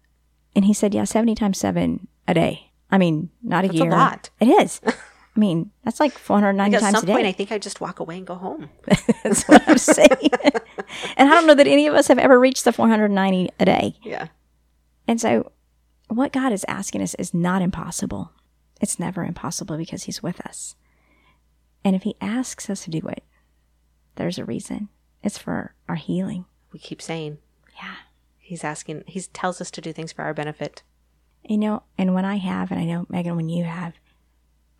and 0.57 0.65
he 0.67 0.73
said, 0.75 0.95
yeah, 0.95 1.05
seventy 1.05 1.35
times 1.35 1.59
seven 1.59 2.07
a 2.29 2.35
day. 2.35 2.71
I 2.91 2.99
mean, 2.99 3.31
not 3.43 3.65
a 3.65 3.69
That's 3.69 3.81
a 3.81 3.83
year. 3.85 3.91
lot. 3.91 4.31
It 4.41 4.47
is. 4.49 4.81
I 5.37 5.41
mean, 5.41 5.71
that's 5.85 5.99
like 6.01 6.13
four 6.17 6.37
hundred 6.37 6.53
ninety 6.55 6.77
Like 6.77 6.83
at 6.85 6.87
times 6.93 7.01
some 7.01 7.11
a 7.11 7.13
point, 7.13 7.25
day. 7.25 7.29
I 7.29 7.33
think 7.33 7.51
I 7.53 7.59
just 7.59 7.81
walk 7.81 7.99
away 8.01 8.19
and 8.19 8.27
go 8.27 8.35
home. 8.37 8.69
that's 9.25 9.45
what 9.49 9.69
I'm 9.69 9.79
saying. 9.79 10.09
and 11.17 11.29
I 11.29 11.33
don't 11.35 11.47
know 11.47 11.55
that 11.55 11.67
any 11.67 11.87
of 11.89 11.95
us 11.95 12.07
have 12.09 12.19
ever 12.19 12.39
reached 12.39 12.65
the 12.65 12.73
four 12.73 12.89
hundred 12.89 13.11
ninety 13.11 13.51
a 13.59 13.65
day. 13.65 13.97
Yeah. 14.03 14.29
And 15.09 15.21
so, 15.21 15.51
what 16.09 16.33
God 16.33 16.53
is 16.53 16.65
asking 16.69 17.03
us 17.03 17.15
is 17.17 17.35
not 17.35 17.63
impossible. 17.63 18.33
It's 18.81 18.99
never 18.99 19.25
impossible 19.25 19.77
because 19.77 20.05
He's 20.05 20.23
with 20.23 20.41
us. 20.47 20.77
And 21.85 21.97
if 21.97 22.03
He 22.05 22.17
asks 22.21 22.71
us 22.71 22.85
to 22.85 22.91
do 22.91 23.07
it, 23.09 23.25
there's 24.15 24.39
a 24.39 24.45
reason. 24.45 24.89
It's 25.23 25.39
for 25.39 25.75
our 25.89 25.97
healing. 25.97 26.45
We 26.73 26.79
keep 26.79 27.01
saying 27.03 27.39
Yeah. 27.77 27.95
he's 28.39 28.63
asking. 28.65 29.05
He 29.07 29.21
tells 29.21 29.61
us 29.61 29.71
to 29.73 29.81
do 29.81 29.93
things 29.93 30.13
for 30.13 30.23
our 30.23 30.35
benefit. 30.35 30.83
You 31.43 31.59
know, 31.59 31.83
and 31.99 32.15
when 32.15 32.25
I 32.25 32.37
have, 32.37 32.71
and 32.71 32.81
I 32.81 32.85
know, 32.85 33.07
Megan, 33.09 33.37
when 33.37 33.49
you 33.49 33.65
have, 33.65 33.95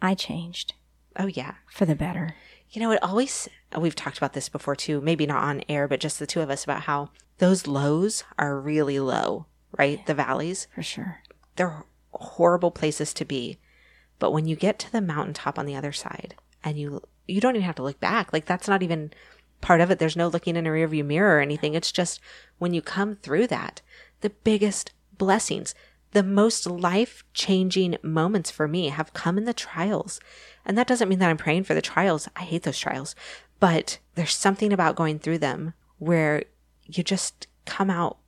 I 0.03 0.15
changed 0.15 0.75
Oh 1.17 1.27
yeah. 1.27 1.55
for 1.71 1.85
the 1.87 1.95
better. 1.95 2.35
You 2.71 2.81
know, 2.81 2.91
it 2.91 3.03
always, 3.03 3.49
we've 3.79 3.95
talked 3.95 4.19
about 4.19 4.33
this 4.33 4.49
before 4.49 4.75
too, 4.75 5.01
maybe 5.01 5.27
not 5.27 5.45
on 5.45 5.63
air, 5.69 5.87
but 5.87 6.01
just 6.01 6.19
the 6.19 6.27
two 6.27 6.41
of 6.41 6.51
us 6.51 6.65
about 6.65 6.83
how 6.83 7.11
those 7.39 7.67
lows 7.69 8.25
are 8.37 8.59
really 8.61 8.99
low, 8.99 9.47
right? 9.79 10.05
The 10.07 10.15
valleys, 10.15 10.67
For 10.75 10.83
sure. 10.83 11.23
they're 11.57 11.85
horrible 12.13 12.71
places 12.73 13.15
to 13.15 13.25
be. 13.25 13.59
But 14.19 14.33
when 14.33 14.47
you 14.47 14.57
get 14.57 14.79
to 14.81 14.91
the 14.93 15.01
mountaintop 15.01 15.59
on 15.59 15.67
the 15.67 15.77
other 15.77 15.93
side 15.93 16.35
and 16.65 16.79
you, 16.79 17.01
you 17.29 17.41
don't 17.41 17.55
even 17.55 17.67
have 17.67 17.77
to 17.77 17.83
look 17.83 18.01
back. 18.01 18.33
Like 18.33 18.45
that's 18.47 18.67
not 18.69 18.83
even 18.83 19.13
part 19.61 19.81
of 19.81 19.91
it. 19.91 19.99
There's 20.01 20.17
no 20.17 20.27
looking 20.29 20.57
in 20.57 20.67
a 20.67 20.71
rearview 20.71 21.05
mirror 21.05 21.39
or 21.39 21.41
anything. 21.41 21.75
It's 21.75 21.93
just 21.93 22.21
when 22.59 22.75
you 22.75 22.83
come 22.83 23.17
through 23.17 23.47
that, 23.49 23.83
the 24.21 24.31
biggest 24.31 24.93
blessings, 25.17 25.75
the 26.15 26.23
most 26.23 26.67
life 26.67 27.25
changing 27.35 27.97
moments 28.03 28.51
for 28.51 28.67
me 28.67 28.89
have 28.89 29.13
come 29.13 29.37
in 29.37 29.45
the 29.45 29.53
trials. 29.53 30.21
And 30.65 30.79
that 30.79 30.87
doesn't 30.87 31.09
mean 31.09 31.19
that 31.19 31.29
I'm 31.29 31.37
praying 31.37 31.65
for 31.65 31.75
the 31.75 31.83
trials. 31.83 32.29
I 32.37 32.43
hate 32.43 32.63
those 32.63 32.79
trials. 32.79 33.15
But 33.61 33.99
there's 34.15 34.35
something 34.35 34.73
about 34.73 34.97
going 34.97 35.19
through 35.19 35.39
them 35.39 35.75
where 35.99 36.45
you 36.87 37.03
just 37.03 37.49
come 37.67 37.91
out 37.91 38.19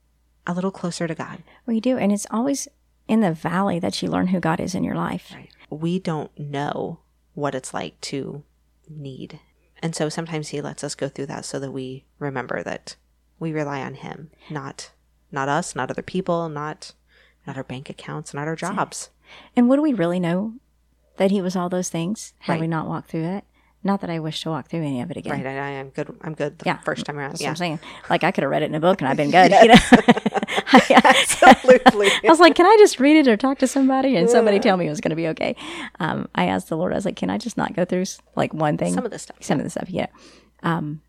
a 0.46 0.52
little 0.52 0.72
closer 0.72 1.06
to 1.06 1.14
God. 1.14 1.44
Well, 1.64 1.74
you 1.74 1.80
do. 1.80 1.96
And 1.96 2.12
it's 2.12 2.26
always 2.30 2.66
in 3.06 3.20
the 3.20 3.32
valley 3.32 3.78
that 3.78 4.02
you 4.02 4.10
learn 4.10 4.28
who 4.28 4.40
God 4.40 4.58
is 4.58 4.74
in 4.74 4.82
your 4.82 4.96
life. 4.96 5.32
We 5.70 6.00
don't 6.00 6.36
know 6.38 7.00
what 7.34 7.54
it's 7.54 7.72
like 7.72 8.00
to 8.02 8.42
need. 8.88 9.38
And 9.80 9.94
so 9.94 10.08
sometimes 10.08 10.48
he 10.48 10.60
lets 10.60 10.82
us 10.82 10.96
go 10.96 11.08
through 11.08 11.26
that 11.26 11.44
so 11.44 11.60
that 11.60 11.70
we 11.70 12.04
remember 12.18 12.64
that 12.64 12.96
we 13.38 13.52
rely 13.52 13.80
on 13.82 13.94
him, 13.94 14.30
not 14.50 14.90
not 15.30 15.48
us, 15.48 15.74
not 15.74 15.90
other 15.90 16.02
people, 16.02 16.48
not 16.48 16.92
not 17.46 17.56
our 17.56 17.64
bank 17.64 17.88
accounts, 17.90 18.34
not 18.34 18.48
our 18.48 18.56
jobs. 18.56 19.10
And 19.56 19.68
would 19.68 19.80
we 19.80 19.92
really 19.92 20.20
know 20.20 20.54
that 21.16 21.30
He 21.30 21.40
was 21.42 21.56
all 21.56 21.68
those 21.68 21.88
things 21.88 22.34
had 22.40 22.54
Right. 22.54 22.60
we 22.62 22.66
not 22.66 22.86
walked 22.88 23.10
through 23.10 23.24
it? 23.24 23.44
Not 23.84 24.00
that 24.00 24.10
I 24.10 24.18
wish 24.18 24.40
to 24.42 24.50
walk 24.50 24.68
through 24.68 24.80
any 24.82 25.00
of 25.00 25.10
it 25.12 25.16
again. 25.16 25.32
Right. 25.32 25.46
I, 25.46 25.50
I 25.58 25.70
am 25.70 25.90
good. 25.90 26.14
I'm 26.22 26.34
good 26.34 26.58
the 26.58 26.64
Yeah. 26.66 26.78
first 26.78 27.06
time 27.06 27.18
around. 27.18 27.30
That's 27.32 27.40
Yeah. 27.42 27.48
what 27.48 27.52
I'm 27.52 27.56
saying. 27.56 27.80
Like 28.10 28.24
I 28.24 28.32
could 28.32 28.42
have 28.42 28.50
read 28.50 28.62
it 28.62 28.66
in 28.66 28.74
a 28.74 28.80
book 28.80 29.00
and 29.00 29.08
I've 29.08 29.16
been 29.16 29.30
good. 29.38 29.52
You 29.52 29.68
know? 29.68 29.74
Absolutely. 31.04 32.08
I 32.24 32.28
was 32.28 32.40
like, 32.40 32.54
can 32.56 32.66
I 32.66 32.76
just 32.80 32.98
read 32.98 33.16
it 33.16 33.28
or 33.28 33.36
talk 33.36 33.58
to 33.58 33.66
somebody 33.66 34.16
and 34.16 34.28
somebody 34.28 34.58
tell 34.58 34.76
me 34.76 34.86
it 34.86 34.90
was 34.90 35.00
going 35.00 35.10
to 35.10 35.16
be 35.16 35.28
okay? 35.28 35.54
Um, 36.00 36.28
I 36.34 36.46
asked 36.46 36.68
the 36.68 36.76
Lord, 36.76 36.92
I 36.92 36.96
was 36.96 37.04
like, 37.04 37.16
can 37.16 37.30
I 37.30 37.38
just 37.38 37.56
not 37.56 37.74
go 37.74 37.84
through 37.84 38.04
like 38.34 38.52
one 38.52 38.76
thing? 38.76 38.92
Some 38.94 39.04
of 39.04 39.10
the 39.10 39.18
stuff. 39.18 39.36
Some 39.40 39.58
of 39.58 39.64
the 39.64 39.70
stuff, 39.70 39.88
yeah. 39.88 40.06
Um, 40.62 41.02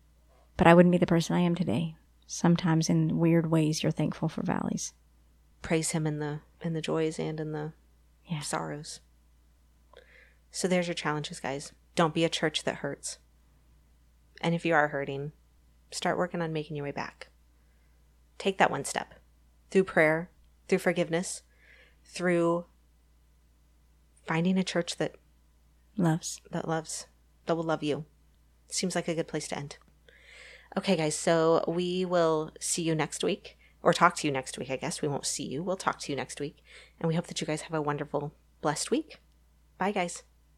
but 0.56 0.66
I 0.66 0.74
wouldn't 0.74 0.92
be 0.92 0.98
the 0.98 1.06
person 1.06 1.34
I 1.36 1.40
am 1.40 1.54
today. 1.54 1.96
Sometimes 2.26 2.88
in 2.88 3.18
weird 3.18 3.50
ways, 3.50 3.82
you're 3.82 3.92
thankful 3.92 4.28
for 4.28 4.42
valleys. 4.42 4.92
Praise 5.62 5.90
him 5.90 6.06
in 6.06 6.18
the 6.18 6.40
in 6.60 6.72
the 6.72 6.80
joys 6.80 7.18
and 7.18 7.38
in 7.40 7.52
the 7.52 7.72
Yeah. 8.24 8.40
sorrows. 8.40 9.00
So 10.50 10.66
there's 10.66 10.86
your 10.88 10.94
challenges, 10.94 11.40
guys. 11.40 11.72
Don't 11.94 12.14
be 12.14 12.24
a 12.24 12.28
church 12.28 12.64
that 12.64 12.76
hurts. 12.76 13.18
And 14.40 14.54
if 14.54 14.64
you 14.64 14.74
are 14.74 14.88
hurting, 14.88 15.32
start 15.90 16.18
working 16.18 16.40
on 16.42 16.52
making 16.52 16.76
your 16.76 16.84
way 16.84 16.92
back. 16.92 17.28
Take 18.38 18.58
that 18.58 18.70
one 18.70 18.84
step 18.84 19.14
through 19.70 19.84
prayer, 19.84 20.30
through 20.68 20.78
forgiveness, 20.78 21.42
through 22.04 22.66
finding 24.26 24.58
a 24.58 24.64
church 24.64 24.96
that, 24.96 25.16
Loves. 25.96 26.40
that 26.50 26.68
loves, 26.68 27.06
that 27.46 27.56
will 27.56 27.64
love 27.64 27.82
you. 27.82 28.04
Seems 28.68 28.94
like 28.94 29.08
a 29.08 29.14
good 29.14 29.28
place 29.28 29.48
to 29.48 29.58
end. 29.58 29.78
Okay, 30.76 30.96
guys, 30.96 31.14
so 31.16 31.64
we 31.66 32.04
will 32.04 32.52
see 32.60 32.82
you 32.82 32.94
next 32.94 33.24
week, 33.24 33.57
or 33.82 33.92
talk 33.92 34.16
to 34.16 34.26
you 34.26 34.32
next 34.32 34.58
week, 34.58 34.70
I 34.70 34.76
guess. 34.76 35.02
We 35.02 35.08
won't 35.08 35.26
see 35.26 35.44
you. 35.44 35.62
We'll 35.62 35.76
talk 35.76 35.98
to 36.00 36.12
you 36.12 36.16
next 36.16 36.40
week. 36.40 36.62
And 37.00 37.08
we 37.08 37.14
hope 37.14 37.26
that 37.28 37.40
you 37.40 37.46
guys 37.46 37.62
have 37.62 37.74
a 37.74 37.82
wonderful, 37.82 38.32
blessed 38.60 38.90
week. 38.90 39.18
Bye, 39.78 39.92
guys. 39.92 40.22